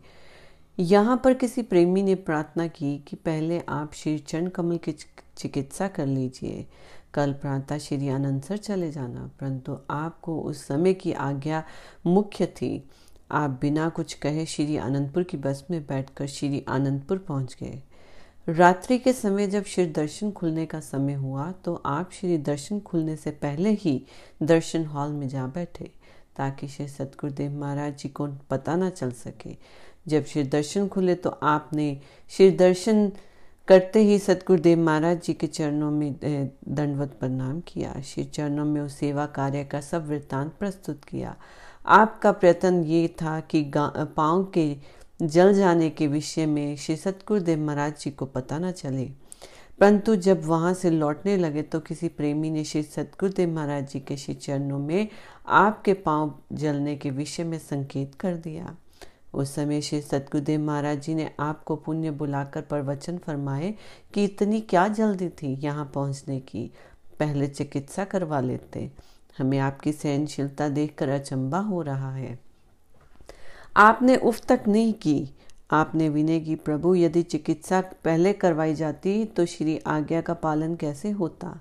यहाँ 0.79 1.21
पर 1.23 1.33
किसी 1.33 1.61
प्रेमी 1.61 2.03
ने 2.03 2.15
प्रार्थना 2.15 2.67
की 2.67 2.97
कि 2.97 3.15
पहले 3.15 3.59
आप 3.69 3.93
श्री 3.93 4.17
चरण 4.17 4.47
कमल 4.47 4.77
की 4.77 4.91
चिकित्सा 5.37 5.87
कर 5.87 6.05
लीजिए। 6.05 6.65
कल 7.13 7.33
प्रातः 7.33 7.77
श्री 7.77 8.09
आनंद 8.09 8.43
सर 8.43 8.57
चले 8.57 8.91
जाना, 8.91 9.29
परंतु 9.39 9.77
आपको 9.89 10.39
उस 10.41 10.65
समय 10.67 10.93
की 10.93 11.11
आज्ञा 11.11 11.63
मुख्य 12.05 12.45
थी। 12.45 12.89
आप 13.31 13.57
बिना 13.61 13.89
कुछ 13.89 14.13
कहे 14.13 14.45
श्री 14.45 14.77
आनंदपुर 14.77 15.23
की 15.23 15.37
बस 15.37 15.65
में 15.71 15.85
बैठकर 15.87 16.27
श्री 16.27 16.65
आनंदपुर 16.67 17.17
पहुँच 17.17 17.57
गए। 17.63 17.81
रात्रि 18.49 18.97
के 18.97 19.11
समय 19.13 19.47
जब 19.47 19.63
श्री 19.63 19.85
दर्शन 19.85 20.31
खुलने 20.31 20.65
का 20.65 20.79
समय 20.79 21.13
हुआ 21.13 21.51
तो 21.65 21.73
आप 21.85 22.11
श्री 22.13 22.37
दर्शन 22.37 22.79
खुलने 22.79 23.15
से 23.15 23.31
पहले 23.31 23.69
ही 23.71 24.01
दर्शन 24.41 24.85
हॉल 24.85 25.11
में 25.11 25.27
जा 25.29 25.45
बैठे, 25.47 25.89
ताकि 26.37 26.67
श्री 26.67 26.87
सतगुरुदेव 26.87 27.51
महाराज 27.59 27.97
जी 27.97 28.09
को 28.09 28.27
पता 28.49 28.75
ना 28.75 28.89
चल 28.89 29.11
सके। 29.11 29.55
जब 30.07 30.25
श्री 30.25 30.43
दर्शन 30.45 30.87
खुले 30.87 31.15
तो 31.15 31.29
आपने 31.29 31.99
श्री 32.29 32.49
दर्शन 32.51 33.11
करते 33.67 33.99
ही 33.99 34.17
सतगुरुदेव 34.19 34.79
महाराज 34.79 35.21
जी 35.23 35.33
के 35.33 35.47
चरणों 35.47 35.91
में 35.91 36.13
दंडवत 36.21 37.15
प्रणाम 37.19 37.59
किया। 37.67 37.93
श्री 38.05 38.23
चरणों 38.25 38.65
में 38.65 38.81
उस 38.81 38.97
सेवा 38.99 39.25
कार्य 39.35 39.63
का 39.63 39.81
सब 39.81 40.07
वृत्तांत 40.09 40.53
प्रस्तुत 40.59 41.03
किया। 41.03 41.35
आपका 41.87 42.31
प्रयत्न 42.31 42.83
ये 42.83 43.07
था 43.21 43.39
कि 43.51 43.71
पाँव 43.75 44.43
के 44.53 44.73
जल 45.19 45.53
जाने 45.53 45.89
के 45.89 46.07
विषय 46.07 46.45
में 46.45 46.75
श्री 46.75 46.95
सतगुरुदेव 46.95 47.59
महाराज 47.59 47.93
जी 47.99 48.11
को 48.11 48.25
पता 48.25 48.59
न 48.59 48.71
चले। 48.71 49.05
परंतु 49.79 50.15
जब 50.15 50.45
वहाँ 50.45 50.73
से 50.73 50.89
लौटने 50.89 51.35
लगे 51.37 51.61
तो 51.61 51.79
किसी 51.79 52.07
प्रेमी 52.07 52.49
ने 52.49 52.63
श्री 52.63 52.83
सतगुरुदेव 52.83 53.49
महाराज 53.49 53.91
जी 53.91 53.99
के 53.99 54.17
श्री 54.17 54.35
चरणों 54.35 54.79
में 54.79 55.07
आपके 55.47 55.93
पाँव 55.93 56.33
जलने 56.53 56.95
के 56.95 57.09
विषय 57.09 57.43
में 57.43 57.57
संकेत 57.59 58.15
कर 58.15 58.35
दिया। 58.37 58.75
उस 59.33 59.55
समय 59.55 59.81
श्री 59.81 60.01
सतगुरुदेव 60.01 60.61
महाराज 60.61 61.01
जी 61.01 61.15
ने 61.15 61.31
आपको 61.39 61.75
पुण्य 61.75 62.11
बुलाकर 62.11 62.61
प्रवचन 62.61 63.17
फरमाए 63.17 63.75
कि 64.13 64.23
इतनी 64.23 64.61
क्या 64.61 64.87
जल्दी 64.87 65.29
थी 65.29 65.55
यहाँ 65.55 65.91
पहुँचने 65.95 66.39
की। 66.39 66.71
पहले 67.19 67.47
चिकित्सा 67.47 68.03
करवा 68.03 68.39
लेते। 68.39 68.91
हमें 69.37 69.59
आपकी 69.59 69.91
सहनशीलता 69.91 70.69
देखकर 70.69 71.09
अचंबा 71.09 71.59
हो 71.59 71.81
रहा 71.81 72.13
है। 72.15 72.48
आपने 73.77 74.15
उफ 74.15 74.45
तक 74.45 74.63
नहीं 74.67 74.93
की। 74.93 75.29
आपने 75.71 76.09
विनय 76.09 76.39
की, 76.39 76.55
प्रभु, 76.55 76.95
यदि 76.95 77.21
चिकित्सा 77.21 77.81
पहले 77.81 78.33
करवाई 78.33 78.73
जाती 78.73 79.25
तो 79.25 79.45
श्री 79.45 79.77
आज्ञा 79.87 80.21
का 80.21 80.33
पालन 80.33 80.75
कैसे 80.75 81.09
होता? 81.11 81.59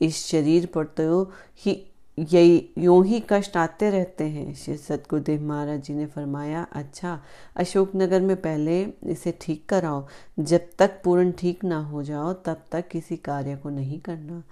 इस 0.00 0.26
शरीर 0.26 0.66
पर 0.66 0.84
तो 0.84 1.32
ही, 1.56 1.92
यही, 2.18 2.68
यूँ 2.78 3.04
ही 3.06 3.22
कष्ट 3.30 3.56
आते 3.56 3.90
रहते 3.90 4.24
हैं। 4.24 4.54
श्री 4.54 4.76
सतगुरुदेव 4.76 5.42
महाराज 5.42 5.82
जी 5.82 5.94
ने 5.94 6.06
फरमाया 6.06 6.66
अच्छा 6.72 7.22
अशोकनगर 7.56 8.20
में 8.20 8.36
पहले 8.36 8.82
इसे 9.04 9.38
ठीक 9.40 9.68
कराओ। 9.68 10.06
जब 10.38 10.68
तक 10.78 11.00
पूर्ण 11.04 11.32
ठीक 11.32 11.64
ना 11.64 11.78
हो 11.78 12.02
जाओ, 12.02 12.32
तब 12.32 12.64
तक 12.72 12.88
किसी 12.88 13.16
कार्य 13.16 13.56
को 13.56 13.70
नहीं 13.70 14.00
करना। 14.00 14.42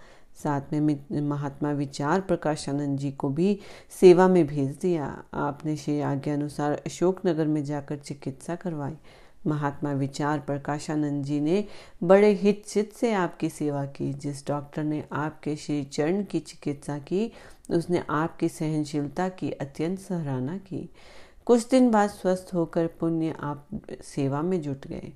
साथ 0.42 0.72
में 0.72 1.20
महात्मा 1.20 1.70
विचार 1.70 2.20
प्रकाशानंद 2.20 2.98
जी 2.98 3.12
को 3.12 3.28
भी 3.28 3.58
सेवा 4.00 4.28
में 4.28 4.46
भेज 4.46 4.76
दिया। 4.76 5.24
आपने 5.34 5.76
श्री 5.76 6.00
आज्ञा 6.00 6.34
अनुसार 6.34 6.72
अशोकनगर 6.86 7.46
में 7.46 7.64
जाकर 7.64 7.96
चिकित्सा 7.96 8.54
करवाई। 8.54 8.96
महात्मा 9.46 9.92
विचार 9.92 10.38
प्रकाशानंद 10.38 11.24
जी 11.24 11.40
ने 11.40 11.64
बड़े 12.02 12.32
हित 12.32 12.64
चित 12.66 12.92
से 12.92 13.12
आपकी 13.12 13.48
सेवा 13.48 13.84
की। 13.86 14.12
जिस 14.12 14.46
डॉक्टर 14.46 14.84
ने 14.84 15.04
आपके 15.12 15.56
श्री 15.56 15.82
चरण 15.84 16.24
की 16.24 16.40
चिकित्सा 16.40 16.98
की, 16.98 17.32
उसने 17.70 18.02
आपकी 18.10 18.48
सहनशीलता 18.48 19.28
की 19.28 19.50
अत्यंत 19.50 19.98
सराहना 19.98 20.56
की। 20.58 20.90
कुछ 21.46 21.68
दिन 21.68 21.90
बाद 21.90 22.10
स्वस्थ 22.10 22.50
होकर 22.54 22.86
पुण्य 22.86 23.34
आप 23.40 23.68
सेवा 24.02 24.42
में 24.42 24.60
जुट 24.62 24.86
गए। 24.86 25.12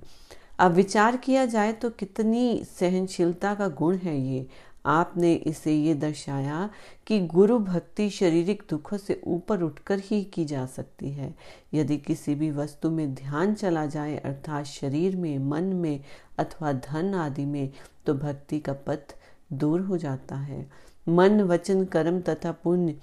अब 0.59 0.71
विचार 0.71 1.17
किया 1.17 1.45
जाए 1.45 1.73
तो 1.73 1.89
कितनी 1.89 2.63
सहनशीलता 2.79 3.55
का 3.55 3.67
गुण 3.67 3.97
है 3.97 4.19
ये। 4.21 4.47
आपने 4.85 5.33
इसे 5.33 5.73
ये 5.73 5.93
दर्शाया 5.93 6.69
कि 7.07 7.19
गुरु 7.19 7.59
भक्ति 7.59 8.09
शारीरिक 8.09 8.63
दुखों 8.69 8.97
से 8.97 9.21
ऊपर 9.27 9.61
उठकर 9.61 9.99
ही 9.99 10.23
की 10.23 10.45
जा 10.45 10.65
सकती 10.65 11.11
है। 11.11 11.35
यदि 11.73 11.97
किसी 11.97 12.35
भी 12.35 12.51
वस्तु 12.51 12.91
में 12.91 13.15
ध्यान 13.15 13.53
चला 13.53 13.85
जाए, 13.85 14.17
अर्थात 14.17 14.65
शरीर 14.65 15.15
में, 15.15 15.39
मन 15.39 15.63
में 15.63 16.03
अथवा 16.37 16.71
धन 16.71 17.13
आदि 17.13 17.45
में 17.45 17.71
तो 18.05 18.13
भक्ति 18.13 18.59
का 18.59 18.73
पथ 18.73 19.15
दूर 19.53 19.81
हो 19.81 19.97
जाता 19.97 20.35
है। 20.35 20.69
मन, 21.09 21.41
वचन, 21.41 21.85
कर्म 21.85 22.21
तथा 22.21 22.51
पुण्य, 22.51 22.95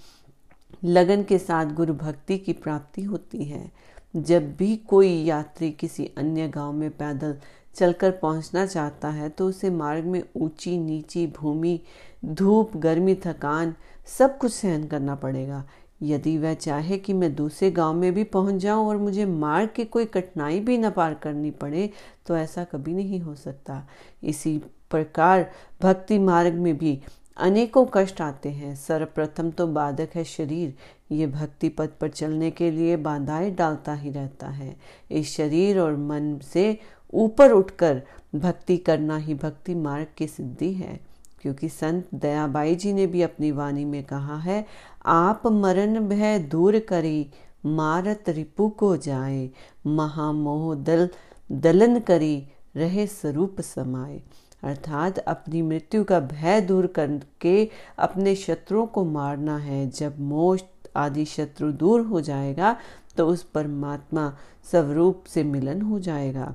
लगन 0.84 1.22
के 1.22 1.38
साथ 1.38 1.66
गुरु 1.66 1.94
भक्ति 1.94 2.38
की 2.38 2.52
प्राप्ति 2.52 3.02
होती 3.02 3.44
है। 3.44 3.70
जब 4.16 4.56
भी 4.56 4.76
कोई 4.76 5.08
यात्री 5.08 5.70
किसी 5.70 6.06
अन्य 6.06 6.48
गाँव 6.48 6.72
में 6.72 6.90
पैदल 6.90 7.38
चलकर 7.76 8.10
पहुँचना 8.12 8.66
चाहता 8.66 9.08
है 9.08 9.28
तो 9.28 9.48
उसे 9.48 9.70
मार्ग 9.70 10.04
में 10.04 10.22
ऊँची, 10.36 10.76
नीची 10.78 11.26
भूमि, 11.36 11.80
धूप, 12.24 12.76
गर्मी, 12.76 13.14
थकान, 13.26 13.74
सब 14.18 14.38
कुछ 14.38 14.52
सहन 14.52 14.86
करना 14.86 15.14
पड़ेगा। 15.14 15.64
यदि 16.02 16.36
वह 16.38 16.54
चाहे 16.54 16.96
कि 16.98 17.12
मैं 17.12 17.34
दूसरे 17.34 17.70
गाँव 17.70 17.94
में 17.94 18.12
भी 18.14 18.24
पहुँच 18.24 18.54
जाऊँ 18.54 18.86
और 18.88 18.96
मुझे 18.96 19.26
मार्ग 19.26 19.68
की 19.76 19.84
कोई 19.84 20.04
कठिनाई 20.04 20.58
भी 20.60 20.78
न 20.78 20.90
पार 20.90 21.14
करनी 21.14 21.50
पड़े 21.50 21.90
तो 22.26 22.36
ऐसा 22.36 22.64
कभी 22.64 22.94
नहीं 22.94 23.20
हो 23.20 23.34
सकता। 23.34 23.86
इसी 24.22 24.56
प्रकार 24.90 25.50
भक्ति 25.82 26.18
मार्ग 26.18 26.54
में 26.54 26.76
भी 26.78 27.00
अनेकों 27.36 27.84
कष्ट 27.94 28.20
आते 28.20 28.48
हैं। 28.48 28.74
सर्वप्रथम 28.76 29.50
तो 29.50 29.66
बाधक 29.66 30.10
है 30.14 30.24
शरीर। 30.24 30.74
ये 31.12 31.26
भक्ति 31.26 31.68
पथ 31.68 31.90
पर 32.00 32.08
चलने 32.08 32.50
के 32.50 32.70
लिए 32.70 32.96
बाधाएँ 32.96 33.50
डालता 33.54 33.94
ही 33.94 34.10
रहता 34.10 34.48
है। 34.48 34.76
इस 35.10 35.34
शरीर 35.36 35.78
और 35.78 35.96
मन 35.96 36.38
से 36.42 36.78
ऊपर 37.14 37.52
उठकर 37.52 38.02
भक्ति 38.34 38.76
करना 38.76 39.16
ही 39.16 39.34
भक्ति 39.34 39.74
मार्ग 39.74 40.06
की 40.16 40.26
सिद्धि 40.26 40.72
है। 40.72 41.00
क्योंकि 41.42 41.68
संत 41.68 42.08
दयाबाई 42.14 42.74
जी 42.74 42.92
ने 42.92 43.06
भी 43.06 43.22
अपनी 43.22 43.50
वाणी 43.50 43.84
में 43.84 44.04
कहा 44.04 44.36
है, 44.36 44.66
आप 45.06 45.46
मरण 45.46 46.08
भय 46.08 46.38
दूर 46.38 46.78
करी, 46.78 47.30
मारत 47.66 48.24
रिपु 48.28 48.68
को 48.68 48.96
जाए, 48.96 49.50
महामोह 49.86 50.74
दल, 50.74 51.08
दलन 51.52 52.00
करी, 52.00 52.48
रहे 52.76 53.06
स्वरूप 53.06 53.60
समाए। 53.60 54.22
अर्थात 54.62 55.18
अपनी 55.18 55.62
मृत्यु 55.62 56.04
का 56.04 56.20
भय 56.20 56.60
दूर 56.60 56.86
करके 56.86 57.70
अपने 57.98 58.34
शत्रुओं 58.34 58.86
को 58.86 59.04
मारना 59.04 59.56
है। 59.58 59.90
जब 59.90 60.20
मोह 60.20 60.58
आदि 60.96 61.24
शत्रु 61.24 61.72
दूर 61.72 62.00
हो 62.00 62.20
जाएगा 62.20 62.76
तो 63.16 63.26
उस 63.28 63.42
परमात्मा 63.42 64.36
स्वरूप 64.70 65.24
से 65.26 65.44
मिलन 65.44 65.82
हो 65.82 65.98
जाएगा। 65.98 66.54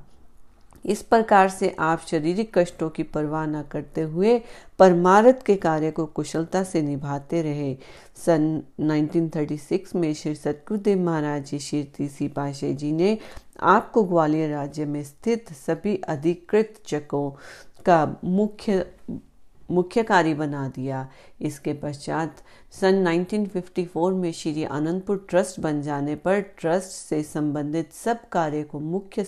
इस 0.84 1.02
प्रकार 1.02 1.48
से 1.48 1.76
आप 1.78 2.00
शारीरिक 2.00 2.58
कष्टों 2.58 2.90
की 2.90 3.02
परवाह 3.02 3.46
न 3.46 3.62
करते 3.62 4.00
हुए 4.00 4.42
परमारत 4.78 5.42
के 5.46 5.56
कार्य 5.56 5.90
को 5.90 6.06
कुशलता 6.06 6.62
से 6.64 6.82
निभाते 6.82 7.42
रहे। 7.42 7.76
सन 8.26 8.62
1936 8.80 9.94
में 9.94 10.14
श्री 10.14 10.34
सतगुरुदेव 10.34 10.98
महाराज 10.98 11.46
जी, 11.46 11.58
श्री 11.58 11.82
तीसी 11.96 12.28
पाशे 12.28 12.72
जी 12.74 12.92
ने 12.92 13.18
आपको 13.60 14.02
ग्वालियर 14.02 14.50
राज्य 14.50 14.84
में 14.84 15.02
स्थित 15.04 15.52
सभी 15.52 15.96
अधिकृत 15.96 16.74
चकों 16.86 17.30
का 17.86 18.16
मुख्य 18.24 18.86
मुख्य 19.72 20.02
कार्य 20.02 20.34
बना 20.34 20.66
दिया। 20.68 21.08
इसके 21.40 21.72
पश्चात 21.74 22.42
सन 22.80 23.06
1954 23.06 24.12
में 24.12 24.30
श्री 24.32 24.64
आनंदपुर 24.64 25.26
ट्रस्ट 25.30 25.60
बन 25.60 25.82
जाने 25.82 26.14
पर 26.16 26.40
ट्रस्ट 26.58 26.90
से 26.90 27.22
संबंधित 27.24 27.92
सब 27.94 28.28
कार्य 28.28 28.62
को 28.62 28.80
मुख्य 28.80 29.26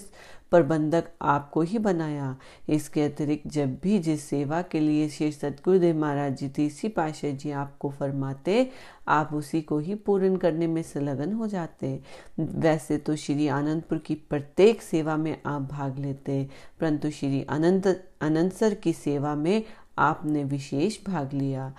प्रबंधक 0.50 1.04
आपको 1.22 1.60
ही 1.60 1.78
बनाया। 1.78 2.36
इसके 2.68 3.02
अतिरिक्त 3.02 3.46
जब 3.52 3.74
भी 3.82 3.98
जिस 3.98 4.24
सेवा 4.24 4.60
के 4.62 4.80
लिए 4.80 5.08
श्री 5.08 5.30
सतगुरुदेव 5.32 5.96
महाराज 5.96 6.36
जी, 6.38 6.48
तीसरी 6.48 6.88
पाशा 6.88 7.30
जी 7.30 7.50
आपको 7.52 7.90
फरमाते, 7.90 8.70
आप 9.08 9.32
उसी 9.34 9.62
को 9.62 9.78
ही 9.78 9.94
पूर्ण 9.96 10.36
करने 10.36 10.66
में 10.66 10.82
संलग्न 10.82 11.32
हो 11.32 11.46
जाते। 11.46 12.00
वैसे 12.38 12.98
तो 12.98 13.16
श्री 13.16 13.48
आनंदपुर 13.48 13.98
की 13.98 14.14
प्रत्येक 14.14 14.82
सेवा 14.82 15.16
में 15.16 15.36
आप 15.46 15.62
भाग 15.62 15.98
लेते, 15.98 16.46
परंतु 16.80 17.10
श्री 17.10 17.42
अनंत 17.42 17.86
अनंत 18.22 18.52
सर 18.52 18.74
की 18.74 18.92
सेवा 18.92 19.34
में 19.34 19.62
आपने 19.98 20.44
विशेष 20.44 20.98
भाग 21.06 21.32
लिया। 21.32 21.72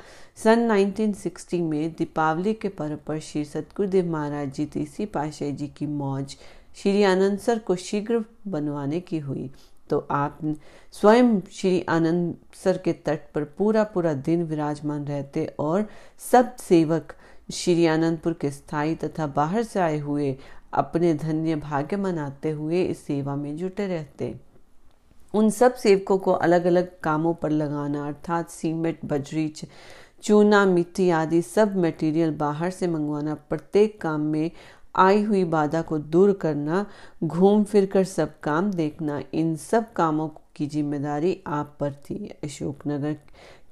सन 0.43 0.67
1960 0.71 1.61
में 1.61 1.91
दीपावली 1.91 2.53
के 2.53 2.69
पर्व 2.69 2.99
पर 3.07 3.19
श्री 3.19 3.45
सतगुरुदेव 3.45 4.11
महाराज 4.11 4.53
जी 4.53 4.65
तीसरी 4.65 5.05
पाशाही 5.05 5.51
जी 5.51 5.67
की 5.67 5.85
मौज 5.85 6.35
श्री 6.75 7.03
आनंद 7.03 7.39
सर 7.39 7.59
को 7.59 7.75
शीघ्र 7.75 8.23
बनवाने 8.47 8.99
की 8.99 9.19
हुई। 9.19 9.49
तो 9.89 10.07
आप 10.11 10.39
स्वयं 10.91 11.39
श्री 11.51 11.81
आनंद 11.89 12.35
सर 12.63 12.77
के 12.77 12.93
तट 12.93 13.31
पर 13.35 13.43
पूरा 13.57 13.83
पूरा 13.83 14.13
दिन 14.13 14.43
विराजमान 14.43 15.05
रहते 15.05 15.45
और 15.59 15.85
सब 16.31 16.55
सेवक 16.55 17.13
श्री 17.53 17.85
आनंदपुर 17.85 18.33
के 18.33 18.51
स्थायी 18.51 18.95
तथा 18.95 19.27
बाहर 19.27 19.63
से 19.63 19.79
आए 19.79 19.99
हुए 19.99 20.35
अपने 20.73 21.13
धन्य 21.13 21.55
भाग्य 21.55 21.97
मनाते 21.97 22.51
हुए 22.51 22.83
इस 22.83 23.05
सेवा 23.05 23.35
में 23.35 23.55
जुटे 23.57 23.87
रहते। 23.87 24.33
उन 25.35 25.49
सब 25.49 25.75
सेवकों 25.75 26.17
को 26.17 26.31
अलग 26.31 26.65
अलग 26.65 26.99
कामों 26.99 27.33
पर 27.33 27.49
लगाना, 27.49 28.07
अर्थात 28.07 28.49
सीमेंट, 28.49 28.99
बजरी 29.05 29.47
चूना, 30.23 30.65
मिट्टी 30.65 31.09
आदि 31.09 31.41
सब 31.41 31.75
मटेरियल 31.77 32.31
बाहर 32.31 32.69
से 32.69 32.87
मंगवाना, 32.87 33.33
प्रत्येक 33.49 34.01
काम 34.01 34.21
में 34.21 34.51
आई 34.95 35.23
हुई 35.23 35.43
बाधा 35.43 35.81
को 35.81 35.97
दूर 35.97 36.31
करना, 36.33 36.85
घूम 37.23 37.63
फिर 37.63 37.85
कर 37.85 38.03
सब 38.03 38.39
काम 38.39 38.71
देखना, 38.71 39.21
इन 39.33 39.55
सब 39.55 39.91
कामों 39.93 40.29
की 40.55 40.67
ज़िम्मेदारी 40.67 41.41
आप 41.47 41.75
पर 41.79 41.93
थी, 41.93 42.31
अशोकनगर 42.43 43.15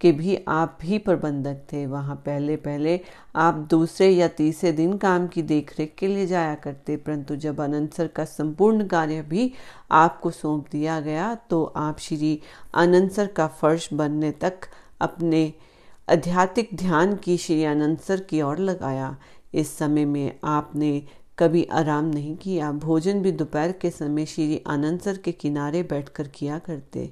के 0.03 0.11
भी 0.11 0.37
आप 0.49 0.77
भी 0.81 0.97
प्रबंधक 0.99 1.61
थे। 1.71 1.85
वहाँ 1.87 2.15
पहले 2.25 2.55
पहले 2.59 2.99
आप 3.35 3.67
दूसरे 3.69 4.09
या 4.09 4.27
तीसरे 4.37 4.71
दिन 4.73 4.97
काम 4.97 5.27
की 5.27 5.41
देखरेख 5.43 5.95
के 5.97 6.07
लिए 6.07 6.25
जाया 6.27 6.55
करते, 6.55 6.95
परंतु 6.97 7.35
जब 7.37 7.61
अनंत 7.61 7.93
सर 7.93 8.07
का 8.07 8.25
संपूर्ण 8.25 8.87
कार्य 8.87 9.21
भी 9.21 9.51
आपको 9.93 10.31
सौंप 10.31 10.67
दिया 10.71 10.99
गया 11.01 11.33
तो 11.49 11.63
आप 11.77 11.99
श्री 11.99 12.39
अनंत 12.75 13.11
सर 13.11 13.27
का 13.27 13.47
फर्श 13.55 13.89
बनने 13.93 14.31
तक 14.41 14.67
अपने 15.01 15.51
आध्यात्मिक 16.07 16.69
ध्यान 16.75 17.15
की 17.15 17.37
श्री 17.37 17.63
अनंत 17.65 18.01
सर 18.01 18.19
की 18.19 18.41
ओर 18.41 18.57
लगाया। 18.59 19.15
इस 19.53 19.77
समय 19.77 20.05
में 20.05 20.39
आपने 20.43 21.01
कभी 21.39 21.63
आराम 21.73 22.05
नहीं 22.05 22.35
किया। 22.37 22.71
भोजन 22.71 23.21
भी 23.21 23.31
दोपहर 23.31 23.71
के 23.71 23.89
समय 23.89 24.25
श्री 24.25 24.61
आनंद 24.67 25.17
के 25.25 25.31
किनारे 25.33 25.81
बैठकर 25.83 26.27
किया 26.29 26.57
करते। 26.59 27.09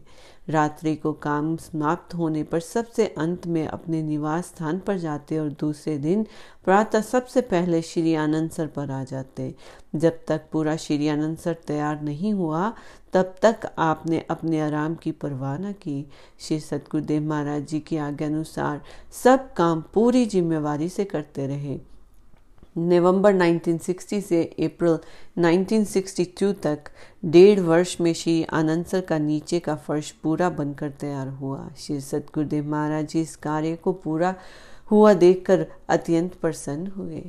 रात्रि 0.49 0.95
को 0.95 1.13
काम 1.13 1.55
समाप्त 1.57 2.13
होने 2.13 2.43
पर 2.43 2.59
सबसे 2.59 3.07
अंत 3.07 3.47
में 3.47 3.67
अपने 3.67 4.01
निवास 4.03 4.45
स्थान 4.45 4.79
पर 4.79 4.97
जाते 4.97 5.39
और 5.39 5.49
दूसरे 5.49 5.97
दिन 5.97 6.25
प्रातः 6.65 7.01
सबसे 7.01 7.41
पहले 7.41 7.81
श्री 7.81 8.15
आनंद 8.15 8.51
सर 8.51 8.67
पर 8.67 8.91
आ 8.91 9.03
जाते। 9.03 9.55
जब 9.95 10.19
तक 10.27 10.41
पूरा 10.51 10.75
श्री 10.75 11.07
आनंद 11.07 11.37
सर 11.37 11.53
तैयार 11.53 12.01
नहीं 12.01 12.33
हुआ, 12.33 12.73
तब 13.13 13.35
तक 13.41 13.59
आपने 13.77 14.25
अपने 14.29 14.61
आराम 14.61 14.95
की 14.95 15.11
परवाह 15.11 15.57
न 15.57 15.71
की। 15.71 16.09
श्री 16.39 16.59
सतगुरुदेव 16.59 17.23
महाराज 17.23 17.67
जी 17.67 17.79
की 17.79 17.97
आज्ञा 17.97 18.27
अनुसार 18.27 18.81
सब 19.23 19.53
काम 19.53 19.83
पूरी 19.93 20.25
जिम्मेवारी 20.25 20.89
से 20.89 21.05
करते 21.05 21.47
रहे। 21.47 21.90
नवंबर 22.77 23.33
1960 23.33 24.21
से 24.21 24.43
अप्रैल 24.43 24.99
1962 25.43 26.53
तक 26.63 26.79
डेढ़ 27.25 27.59
वर्ष 27.59 27.97
में 28.01 28.13
श्री 28.13 28.43
आनंद 28.43 29.03
का 29.09 29.17
नीचे 29.17 29.59
का 29.59 29.75
फर्श 29.75 30.11
पूरा 30.11 30.49
बनकर 30.49 30.89
तैयार 30.89 31.27
हुआ। 31.27 31.69
श्री 31.77 32.01
सतगुरुदेव 32.01 32.65
महाराज 32.65 33.07
जी 33.07 33.21
इस 33.21 33.35
कार्य 33.35 33.75
को 33.75 33.93
पूरा 33.93 34.35
हुआ 34.91 35.13
देखकर 35.13 35.65
अत्यंत 35.89 36.33
प्रसन्न 36.33 36.87
हुए। 36.87 37.23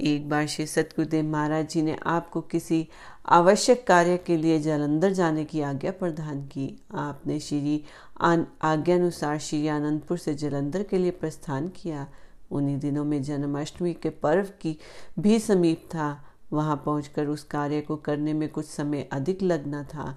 एक 0.00 0.28
बार 0.28 0.46
श्री 0.46 0.66
सतगुरुदेव 0.66 1.24
महाराज 1.24 1.68
जी 1.68 1.82
ने 1.82 1.96
आपको 2.06 2.40
किसी 2.40 2.88
आवश्यक 3.26 3.86
कार्य 3.86 4.16
के 4.16 4.36
लिए 4.36 4.58
जलंधर 4.60 5.12
जाने 5.12 5.44
की 5.44 5.60
आज्ञा 5.60 5.90
प्रदान 5.90 6.42
की। 6.42 6.82
आपने 6.94 7.40
श्री 7.40 7.84
आज्ञानुसार 8.20 9.38
श्री 9.38 9.68
आनंदपुर 9.68 10.18
से 10.18 10.34
जलंधर 10.34 10.82
के 10.82 10.98
लिए 10.98 11.10
प्रस्थान 11.10 11.68
किया। 11.68 12.06
उन्हीं 12.50 12.78
दिनों 12.78 13.04
में 13.04 13.22
जन्माष्टमी 13.22 13.92
के 13.94 14.10
पर्व 14.10 14.48
की 14.60 14.76
भी 15.18 15.38
समीप 15.38 15.88
था। 15.94 16.24
वहाँ 16.52 16.76
पहुंचकर 16.84 17.26
उस 17.26 17.42
कार्य 17.44 17.80
को 17.80 17.96
करने 17.96 18.32
में 18.32 18.48
कुछ 18.48 18.66
समय 18.66 19.08
अधिक 19.12 19.42
लगना 19.42 19.82
था। 19.84 20.16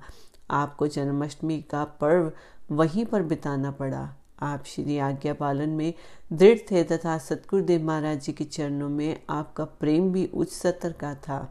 आपको 0.51 0.87
जन्माष्टमी 0.87 1.61
का 1.61 1.83
पर्व 2.01 2.31
वहीं 2.71 3.05
पर 3.05 3.23
बिताना 3.23 3.71
पड़ा। 3.71 4.07
आप 4.41 4.63
श्री 4.65 4.97
आज्ञा 4.97 5.33
पालन 5.33 5.69
में 5.69 5.93
दृढ़ 6.33 6.57
थे 6.71 6.83
तथा 6.83 7.17
सतगुरुदेव 7.17 7.83
महाराज 7.83 8.21
जी 8.21 8.33
के 8.33 8.43
चरणों 8.43 8.89
में 8.89 9.21
आपका 9.29 9.63
प्रेम 9.63 10.11
भी 10.11 10.25
उच्च 10.25 10.51
स्तर 10.51 10.91
का 10.91 11.13
था। 11.15 11.47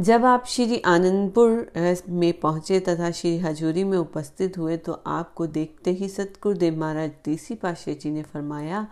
जब 0.00 0.24
आप 0.24 0.44
श्री 0.46 0.80
आनंदपुर 0.80 2.02
में 2.08 2.32
पहुँचे 2.40 2.78
तथा 2.80 3.10
श्री 3.10 3.38
हजूरी 3.38 3.84
में 3.84 3.96
उपस्थित 3.98 4.58
हुए 4.58 4.76
तो 4.76 4.92
आपको 5.06 5.46
देखते 5.46 5.90
ही 5.90 6.08
सतगुरुदेव 6.08 6.78
महाराज 6.78 7.10
तीसरी 7.24 7.56
पाशे 7.56 7.94
जी 7.94 8.10
ने 8.10 8.22
फरमाया 8.22 8.86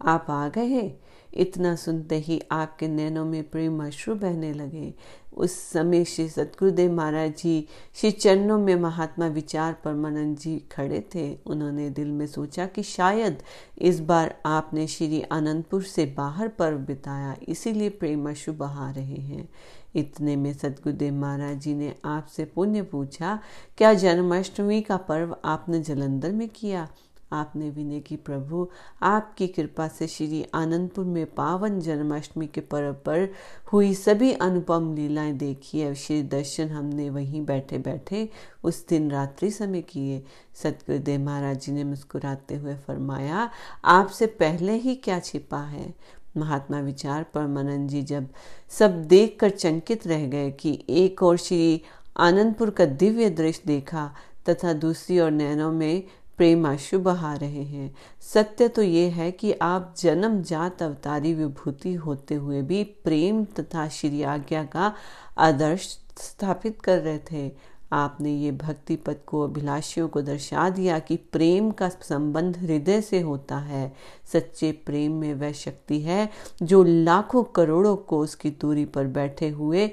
आप 0.00 0.26
आ 0.30 0.48
गए 0.48 0.90
इतना 1.34 1.74
सुनते 1.76 2.18
ही 2.18 2.40
आपके 2.50 2.88
नैनों 2.88 3.24
में 3.24 3.42
प्रेम 3.50 3.84
अश्रु 3.86 4.14
बहने 4.14 4.52
लगे। 4.52 4.92
उस 5.32 5.52
समय 5.62 6.04
श्री 6.04 6.28
सतगुरुदेव 6.28 6.92
महाराज 6.92 7.32
जी, 7.36 7.66
श्री 7.94 8.10
चरणों 8.10 8.58
में 8.58 8.74
महात्मा 8.74 9.26
विचार 9.26 9.72
परमानंद 9.84 10.36
जी 10.38 10.56
खड़े 10.72 11.00
थे। 11.14 11.26
उन्होंने 11.46 11.88
दिल 11.90 12.10
में 12.10 12.26
सोचा 12.26 12.66
कि 12.66 12.82
शायद 12.82 13.42
इस 13.78 14.00
बार 14.00 14.34
आपने 14.46 14.86
श्री 14.86 15.22
आनंदपुर 15.22 15.82
से 15.82 16.06
बाहर 16.06 16.48
पर्व 16.48 16.78
बिताया, 16.78 17.36
इसीलिए 17.48 17.88
प्रेम 17.90 18.30
अश्रु 18.30 18.54
बहा 18.54 18.90
रहे 18.90 19.20
हैं। 19.22 19.48
इतने 19.94 20.36
में 20.36 20.52
सतगुरुदेव 20.52 21.14
महाराज 21.14 21.58
जी 21.58 21.74
ने 21.74 21.94
आपसे 22.04 22.44
पुण्य 22.44 22.82
पूछा, 22.82 23.38
क्या 23.78 23.92
जन्माष्टमी 23.94 24.80
का 24.82 24.96
पर्व 24.96 25.36
आपने 25.44 25.80
जलंधर 25.80 26.32
में 26.32 26.48
किया? 26.48 26.88
आपने 27.32 27.68
विनय 27.70 28.00
की 28.00 28.16
प्रभु। 28.16 28.66
आपकी 29.02 29.46
कृपा 29.46 29.86
से 29.88 30.06
श्री 30.06 30.44
आनंदपुर 30.54 31.04
में 31.04 31.26
पावन 31.26 31.78
जन्माष्टमी 31.80 32.46
के 32.46 32.60
पर्व 32.60 32.92
पर 33.06 33.28
हुई 33.72 33.94
सभी 33.94 34.32
अनुपम 34.32 34.94
लीलाएँ 34.94 35.32
देखी 35.32 35.80
है 35.80 35.94
श्री 35.94 36.22
दर्शन 36.22 36.68
हमने 36.68 37.08
वहीं 37.10 37.44
बैठे 37.44 37.78
बैठे 37.78 38.28
उस 38.64 38.86
दिन 38.88 39.10
रात्रि 39.10 39.50
समय 39.50 39.82
किए। 39.82 40.22
सतगुरुदेव 40.62 41.20
महाराज 41.20 41.60
जी 41.60 41.72
ने 41.72 41.84
मुस्कुराते 41.84 42.54
हुए 42.54 42.74
फरमाया, 42.86 43.50
आपसे 43.84 44.26
पहले 44.26 44.72
ही 44.72 44.94
क्या 44.94 45.18
छिपा 45.20 45.60
है? 45.60 45.94
महात्मा 46.36 46.80
विचार 46.80 47.22
परमानंद 47.34 47.88
जी 47.88 48.02
जब 48.02 48.26
सब 48.70 49.02
देखकर 49.04 49.50
चंकित 49.50 50.06
रह 50.06 50.26
गए 50.26 50.50
कि 50.50 50.78
एक 50.88 51.22
और 51.22 51.36
श्री 51.36 51.82
आनंदपुर 52.16 52.70
का 52.70 52.84
दिव्य 52.84 53.30
दृश्य 53.30 53.62
देखा 53.66 54.10
तथा 54.48 54.72
दूसरी 54.72 55.18
ओर 55.20 55.30
नैनों 55.30 55.72
में 55.72 56.02
प्रेमाशु 56.38 56.98
बहा 56.98 57.34
रहे 57.34 57.62
हैं। 57.62 57.94
सत्य 58.34 58.68
तो 58.68 58.82
ये 58.82 59.08
है 59.08 59.30
कि 59.30 59.52
आप 59.52 59.94
जन्म 59.98 60.42
जात 60.42 60.82
अवतारी 60.82 61.34
विभूति 61.34 61.94
होते 61.94 62.34
हुए 62.34 62.62
भी 62.62 62.82
प्रेम 62.84 63.44
तथा 63.44 63.88
श्री 63.88 64.22
आज्ञा 64.22 64.64
का 64.64 64.92
आदर्श 65.38 65.98
स्थापित 66.18 66.80
कर 66.82 66.98
रहे 66.98 67.18
थे। 67.32 67.50
आपने 67.92 68.30
ये 68.30 68.50
भक्ति 68.52 68.96
पद 68.96 69.16
को 69.26 69.40
अभिलाषियों 69.40 70.08
को 70.08 70.20
दर्शा 70.22 70.68
दिया 70.70 70.98
कि 70.98 71.16
प्रेम 71.16 71.70
का 71.70 71.88
संबंध 71.88 72.58
हृदय 72.58 73.00
से 73.00 73.20
होता 73.20 73.58
है। 73.58 73.92
सच्चे 74.32 74.72
प्रेम 74.86 75.12
में 75.12 75.34
वह 75.34 75.52
शक्ति 75.52 76.00
है 76.00 76.28
जो 76.62 76.82
लाखों 76.82 77.42
करोड़ों 77.44 77.96
को 77.96 78.18
उसकी 78.18 78.50
दूरी 78.50 78.84
पर 78.84 79.06
बैठे 79.06 79.48
हुए 79.48 79.90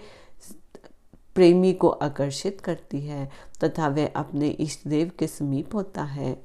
प्रेमी 1.36 1.74
को 1.74 1.90
आकर्षित 1.90 2.62
करती 2.62 3.02
है 3.02 3.30
तथा 3.64 3.88
वह 3.88 4.10
अपने 4.16 4.50
इष्ट 4.50 4.88
देव 4.88 5.12
के 5.20 5.28
समीप 5.28 5.76
होता 5.76 6.04
है। 6.04 6.42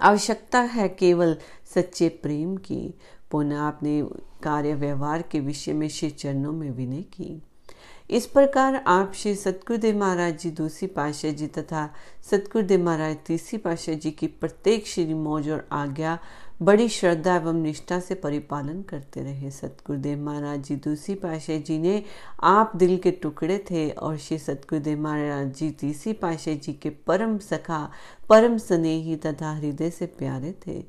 आवश्यकता 0.00 0.60
है 0.60 0.88
केवल 0.88 1.36
सच्चे 1.74 2.08
प्रेम 2.08 2.56
की। 2.56 2.94
पुनः 3.30 3.68
अपने 3.68 4.02
कार्य 4.42 4.74
व्यवहार 4.74 5.22
के 5.22 5.40
विषय 5.40 5.72
में 5.72 5.88
श्री 5.88 6.10
चरणों 6.10 6.52
में 6.52 6.70
विनय 6.70 7.02
की। 7.02 7.42
इस 8.10 8.26
प्रकार 8.26 8.74
आप 8.86 9.12
श्री 9.14 9.34
सतगुरुदेव 9.34 9.98
महाराज 9.98 10.38
जी 10.38 10.50
दूसरी 10.50 10.86
पाशाह 10.88 11.30
जी 11.30 11.46
तथा 11.46 11.88
सतगुरुदेव 12.30 12.84
महाराज 12.84 13.16
तीसरी 13.26 13.58
पाशाह 13.58 13.94
जी 13.94 14.10
की 14.10 14.26
प्रत्येक 14.26 14.86
श्री 14.86 15.14
मौज 15.14 15.48
और 15.50 15.68
आज्ञा 15.72 16.18
बड़ी 16.60 16.88
श्रद्धा 16.88 17.34
एवं 17.36 17.60
निष्ठा 17.62 17.98
से 18.00 18.14
परिपालन 18.14 18.80
करते 18.82 19.20
रहे। 19.20 19.50
सतगुरुदेव 19.50 20.18
महाराज 20.24 20.64
जी 20.64 20.74
दूसरी 20.76 21.14
पाशाह 21.14 21.58
जी 21.58 21.78
ने 21.78 22.02
आप 22.42 22.72
दिल 22.76 22.96
के 22.98 23.10
टुकड़े 23.12 23.56
थे 23.70 23.88
और 23.90 24.16
श्री 24.16 24.38
सतगुरुदेव 24.38 25.00
महाराज 25.00 25.54
जी 25.54 25.70
तीसरी 25.70 26.12
पाशाह 26.12 26.54
जी 26.54 26.72
के 26.72 26.90
परम 27.06 27.38
सखा, 27.38 27.90
परम 28.28 28.58
स्नेही 28.58 29.16
तथा 29.16 29.54
हृदय 29.54 29.90
से 29.90 30.06
प्यारे 30.18 30.54
थे। 30.66 30.80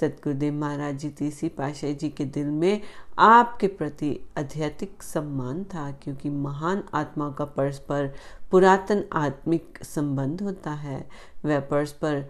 सतगुरुदेव 0.00 0.54
महाराज 0.54 0.98
जी 0.98 1.08
तीसरी 1.10 1.48
पाशाह 1.48 1.92
जी 1.92 2.08
के 2.08 2.24
दिल 2.24 2.46
में 2.46 2.80
आपके 3.18 3.66
प्रति 3.68 4.18
अध्यतिक 4.36 5.02
सम्मान 5.02 5.64
था, 5.64 5.90
क्योंकि 5.92 6.30
महान 6.30 6.82
आत्मा 6.94 7.30
का 7.30 7.44
परस्पर 7.46 8.12
पुरातन 8.50 9.04
आत्मिक 9.12 9.78
संबंध 9.84 10.42
होता 10.42 10.70
है। 10.70 11.06
वह 11.44 11.60
परस्पर 11.60 12.24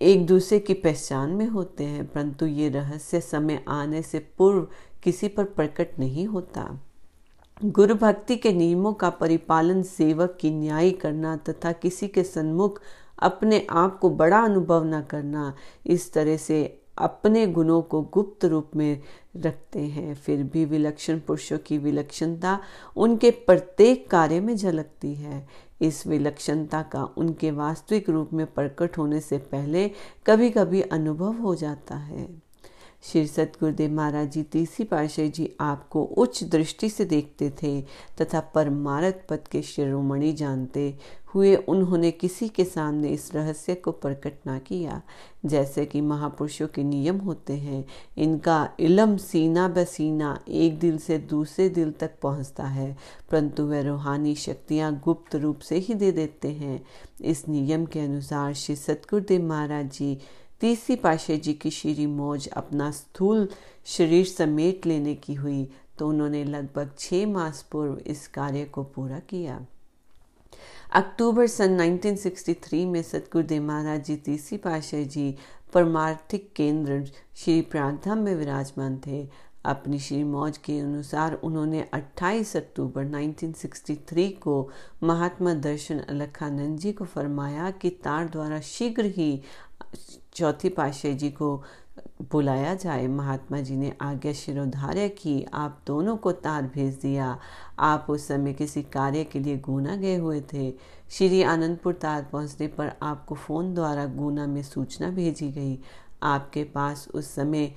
एक 0.00 0.24
दूसरे 0.26 0.58
की 0.58 0.74
पहचान 0.74 1.30
में 1.30 1.46
होते 1.46 1.84
हैं, 1.84 2.06
परंतु 2.06 2.46
ये 2.46 2.68
रहस्य 2.68 3.20
समय 3.20 3.62
आने 3.68 4.02
से 4.02 4.18
पूर्व 4.38 4.66
किसी 5.02 5.28
पर 5.28 5.44
प्रकट 5.44 5.98
नहीं 5.98 6.26
होता। 6.26 6.68
गुरु 7.64 7.94
भक्ति 7.94 8.36
के 8.36 8.52
नियमों 8.52 8.92
का 8.92 9.10
परिपालन 9.10 9.82
सेवक 9.82 10.36
की 10.40 10.50
न्याय 10.50 10.90
करना 10.90 11.36
तथा 11.36 11.72
किसी 11.72 12.08
के 12.08 12.22
सन्मुख 12.22 12.80
अपने 13.18 13.66
आप 13.70 13.98
को 13.98 14.10
बड़ा 14.10 14.40
अनुभव 14.40 14.84
न 14.84 15.02
करना, 15.02 15.54
इस 15.86 16.12
तरह 16.12 16.36
से 16.36 16.76
अपने 16.98 17.46
गुणों 17.46 17.80
को 17.82 18.00
गुप्त 18.02 18.44
रूप 18.44 18.70
में 18.76 19.00
रखते 19.36 19.80
हैं। 19.80 20.14
फिर 20.14 20.42
भी 20.42 20.64
विलक्षण 20.64 21.18
पुरुषों 21.18 21.58
की 21.58 21.78
विलक्षणता 21.78 22.58
उनके 22.96 23.30
प्रत्येक 23.30 24.08
कार्य 24.10 24.40
में 24.40 24.56
झलकती 24.56 25.14
है। 25.14 25.46
इस 25.80 26.06
विलक्षणता 26.06 26.82
का 26.82 27.04
उनके 27.04 27.50
वास्तविक 27.50 28.10
रूप 28.10 28.32
में 28.32 28.46
प्रकट 28.46 28.98
होने 28.98 29.20
से 29.20 29.38
पहले 29.38 29.90
कभी 30.26 30.50
कभी 30.50 30.80
अनुभव 30.82 31.32
हो 31.32 31.54
जाता 31.54 31.96
है। 31.96 32.49
श्री 33.02 33.26
सतगुरुदेव 33.26 33.90
महाराज 33.90 34.30
जी 34.32 34.42
तीसरी 34.42 34.84
पाशाही 34.84 35.28
जी 35.28 35.48
आपको 35.60 36.02
उच्च 36.02 36.42
दृष्टि 36.44 36.88
से 36.90 37.04
देखते 37.04 37.50
थे 37.62 37.80
तथा 38.20 38.40
परमारक 38.54 39.24
पद 39.30 39.48
के 39.52 39.62
शिरोमणि 39.62 40.32
जानते 40.32 40.98
हुए 41.34 41.54
उन्होंने 41.56 42.10
किसी 42.10 42.48
के 42.48 42.64
सामने 42.64 43.08
इस 43.08 43.30
रहस्य 43.34 43.74
को 43.74 43.92
प्रकट 43.92 44.46
ना 44.46 44.58
किया। 44.58 45.00
जैसे 45.46 45.84
कि 45.86 46.00
महापुरुषों 46.00 46.66
के 46.68 46.82
नियम 46.84 47.18
होते 47.18 47.52
हैं, 47.52 47.84
इनका 48.18 48.68
इलम 48.80 49.16
सीना 49.16 49.68
बसीना 49.68 50.38
एक 50.48 50.78
दिल 50.78 50.98
से 50.98 51.18
दूसरे 51.18 51.68
दिल 51.68 51.92
तक 51.92 52.18
पहुँचता 52.22 52.64
है, 52.64 52.96
परंतु 53.30 53.62
वे 53.62 53.82
रूहानी 53.82 54.34
शक्तियाँ 54.34 54.92
गुप्त 55.04 55.36
रूप 55.36 55.58
से 55.58 55.76
ही 55.76 55.94
दे 55.94 56.12
देते 56.12 56.48
हैं। 56.48 56.80
इस 57.20 57.48
नियम 57.48 57.86
के 57.86 58.00
अनुसार 58.00 58.54
श्री 58.54 58.76
सतगुरुदेव 58.76 59.46
महाराज 59.46 59.90
जी 59.90 60.18
तीसरी 60.60 60.96
पाशे 60.96 61.36
जी 61.36 61.52
की 61.52 61.70
श्री 61.70 62.06
मौज 62.06 62.48
अपना 62.48 62.90
स्थूल 62.90 63.48
शरीर 63.86 64.24
समेट 64.26 64.86
लेने 64.86 65.14
की 65.14 65.34
हुई 65.34 65.68
तो 65.98 66.08
उन्होंने 66.08 66.44
लगभग 66.44 66.90
छः 66.98 67.26
मास 67.26 67.62
पूर्व 67.62 67.98
इस 68.06 68.26
कार्य 68.28 68.64
को 68.64 68.82
पूरा 68.84 69.18
किया। 69.18 69.60
अक्टूबर 70.92 71.46
सन 71.46 71.78
1963 71.80 72.84
में 72.86 73.02
सतगुरुदेव 73.02 73.62
महाराज 73.62 74.04
जी 74.04 74.16
तीसरी 74.16 74.58
पाशाह 74.58 75.02
जी 75.04 75.34
परमार्थिक 75.74 76.52
केंद्र 76.56 77.04
श्री 77.36 77.60
प्रागधाम 77.62 78.18
में 78.18 78.34
विराजमान 78.34 79.00
थे। 79.06 79.28
अपनी 79.64 79.98
श्री 79.98 80.22
मौज 80.24 80.58
के 80.58 80.78
अनुसार 80.80 81.34
उन्होंने 81.34 81.84
28 81.94 82.56
अक्टूबर 82.56 83.04
1963 83.06 84.30
को 84.40 84.70
महात्मा 85.02 85.54
दर्शन 85.54 85.98
अलखानंद 85.98 86.78
जी 86.78 86.92
को 86.92 87.04
फरमाया 87.04 87.70
कि 87.70 87.90
तार 88.04 88.28
द्वारा 88.28 88.60
शीघ्र 88.60 89.04
ही 89.16 89.32
चौथी 90.40 90.68
पाशाह 90.68 91.12
जी 91.12 91.30
को 91.30 91.62
बुलाया 92.32 92.74
जाए। 92.74 93.06
महात्मा 93.06 93.60
जी 93.60 93.76
ने 93.76 93.92
आज्ञा 94.00 94.32
शिरोधार्य 94.32 95.08
की, 95.08 95.46
आप 95.54 95.80
दोनों 95.86 96.16
को 96.16 96.32
तार 96.32 96.62
भेज 96.74 96.94
दिया। 96.94 97.38
आप 97.78 98.06
उस 98.10 98.26
समय 98.28 98.52
किसी 98.52 98.82
कार्य 98.82 99.24
के 99.24 99.38
लिए 99.38 99.56
गुना 99.58 99.96
गए 99.96 100.16
हुए 100.16 100.40
थे। 100.52 100.70
श्री 101.10 101.42
आनंदपुर 101.42 101.94
तार 101.94 102.26
पहुँचने 102.32 102.66
पर 102.68 102.92
आपको 103.02 103.34
फ़ोन 103.34 103.74
द्वारा 103.74 104.06
गुना 104.06 104.46
में 104.46 104.62
सूचना 104.62 105.10
भेजी 105.10 105.50
गई। 105.50 105.78
आपके 106.22 106.64
पास 106.64 107.08
उस 107.14 107.34
समय 107.34 107.72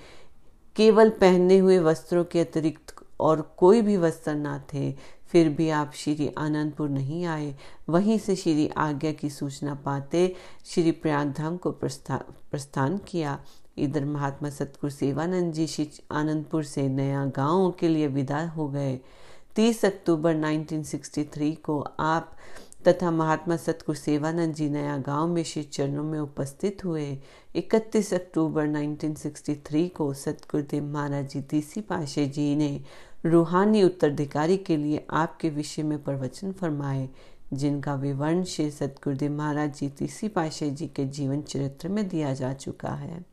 केवल 0.75 1.09
पहने 1.09 1.57
हुए 1.57 1.79
वस्त्रों 1.79 2.23
के 2.23 2.39
अतिरिक्त 2.39 2.95
और 3.19 3.41
कोई 3.57 3.81
भी 3.81 3.97
वस्त्र 3.97 4.33
ना 4.35 4.57
थे। 4.73 4.91
फिर 5.33 5.49
भी 5.49 5.69
आप 5.69 5.91
श्री 5.95 6.31
आनंदपुर 6.37 6.89
नहीं 6.89 7.25
आए। 7.25 7.55
वहीं 7.89 8.17
से 8.17 8.35
श्री 8.35 8.67
आज्ञा 8.67 9.11
की 9.11 9.29
सूचना 9.29 9.75
पाते 9.75 10.35
श्री 10.65 10.91
प्रयाग 10.91 11.33
धाम 11.33 11.57
को 11.57 11.71
प्रस्था, 11.71 12.17
प्रस्थान 12.51 12.97
किया। 12.97 13.39
इधर 13.77 14.05
महात्मा 14.05 14.49
सतगुरु 14.49 14.89
सेवानंद 14.89 15.53
जी 15.53 15.67
श्री 15.67 15.89
आनंदपुर 16.11 16.63
से 16.63 16.89
नया 16.89 17.25
गाँव 17.25 17.71
के 17.71 17.87
लिए 17.87 18.07
विदा 18.07 18.47
हो 18.47 18.69
गए। 18.69 18.99
30 19.55 19.85
अक्टूबर 19.85 20.35
1963 20.35 21.55
को 21.55 21.79
आप 21.99 22.35
तथा 22.87 23.11
महात्मा 23.11 23.55
सतगुरु 23.57 23.97
सेवानंद 23.97 24.53
जी 24.53 24.69
नया 24.69 24.97
गाँव 24.97 25.27
में 25.27 25.43
श्री 25.43 25.63
चरणों 25.63 26.03
में 26.03 26.19
उपस्थित 26.19 26.85
हुए। 26.85 27.19
31 27.55 28.13
अक्टूबर 28.13 28.67
1963 28.67 29.89
को 29.89 30.13
सतगुरुदेव 30.13 30.85
महाराज 30.85 31.29
जी 31.29 31.41
तीसरी 31.41 31.81
पाशे 31.81 32.25
जी 32.25 32.55
ने 32.55 32.83
रूहानी 33.25 33.83
उत्तराधिकारी 33.83 34.57
के 34.57 34.77
लिए 34.77 35.07
आपके 35.09 35.49
विषय 35.49 35.83
में 35.83 36.03
प्रवचन 36.03 36.51
फरमाए, 36.51 37.09
जिनका 37.53 37.95
विवरण 37.95 38.43
श्री 38.43 38.71
सतगुरुदेव 38.71 39.31
महाराज 39.31 39.75
जी 39.75 39.89
तीसरी 39.89 40.29
पाशे 40.29 40.69
जी 40.69 40.87
के 40.87 41.05
जीवन 41.05 41.41
चरित्र 41.41 41.89
में 41.89 42.07
दिया 42.07 42.33
जा 42.33 42.53
चुका 42.53 42.89
है। 42.89 43.25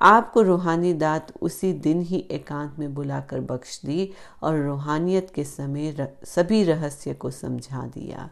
आपको 0.00 0.42
रूहानी 0.42 0.92
दात 0.92 1.32
उसी 1.42 1.72
दिन 1.72 2.02
ही 2.02 2.28
एकांत 2.30 2.76
में 2.78 2.94
बुलाकर 2.94 3.40
बख्श 3.40 3.80
दी 3.84 4.10
और 4.42 4.58
रूहानियत 4.58 5.32
के 5.34 5.44
समय 5.44 6.14
सभी 6.24 6.64
रहस्य 6.64 7.14
को 7.14 7.30
समझा 7.30 7.86
दिया। 7.86 8.30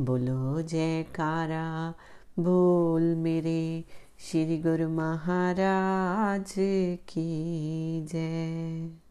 बोलो, 0.00 0.62
जयकारा, 0.62 1.94
बोल 2.38 3.02
मेरे 3.02 3.84
श्री 4.18 4.58
गुरु 4.58 4.88
महाराज 4.88 6.54
की 7.08 8.06
जय। 8.12 9.01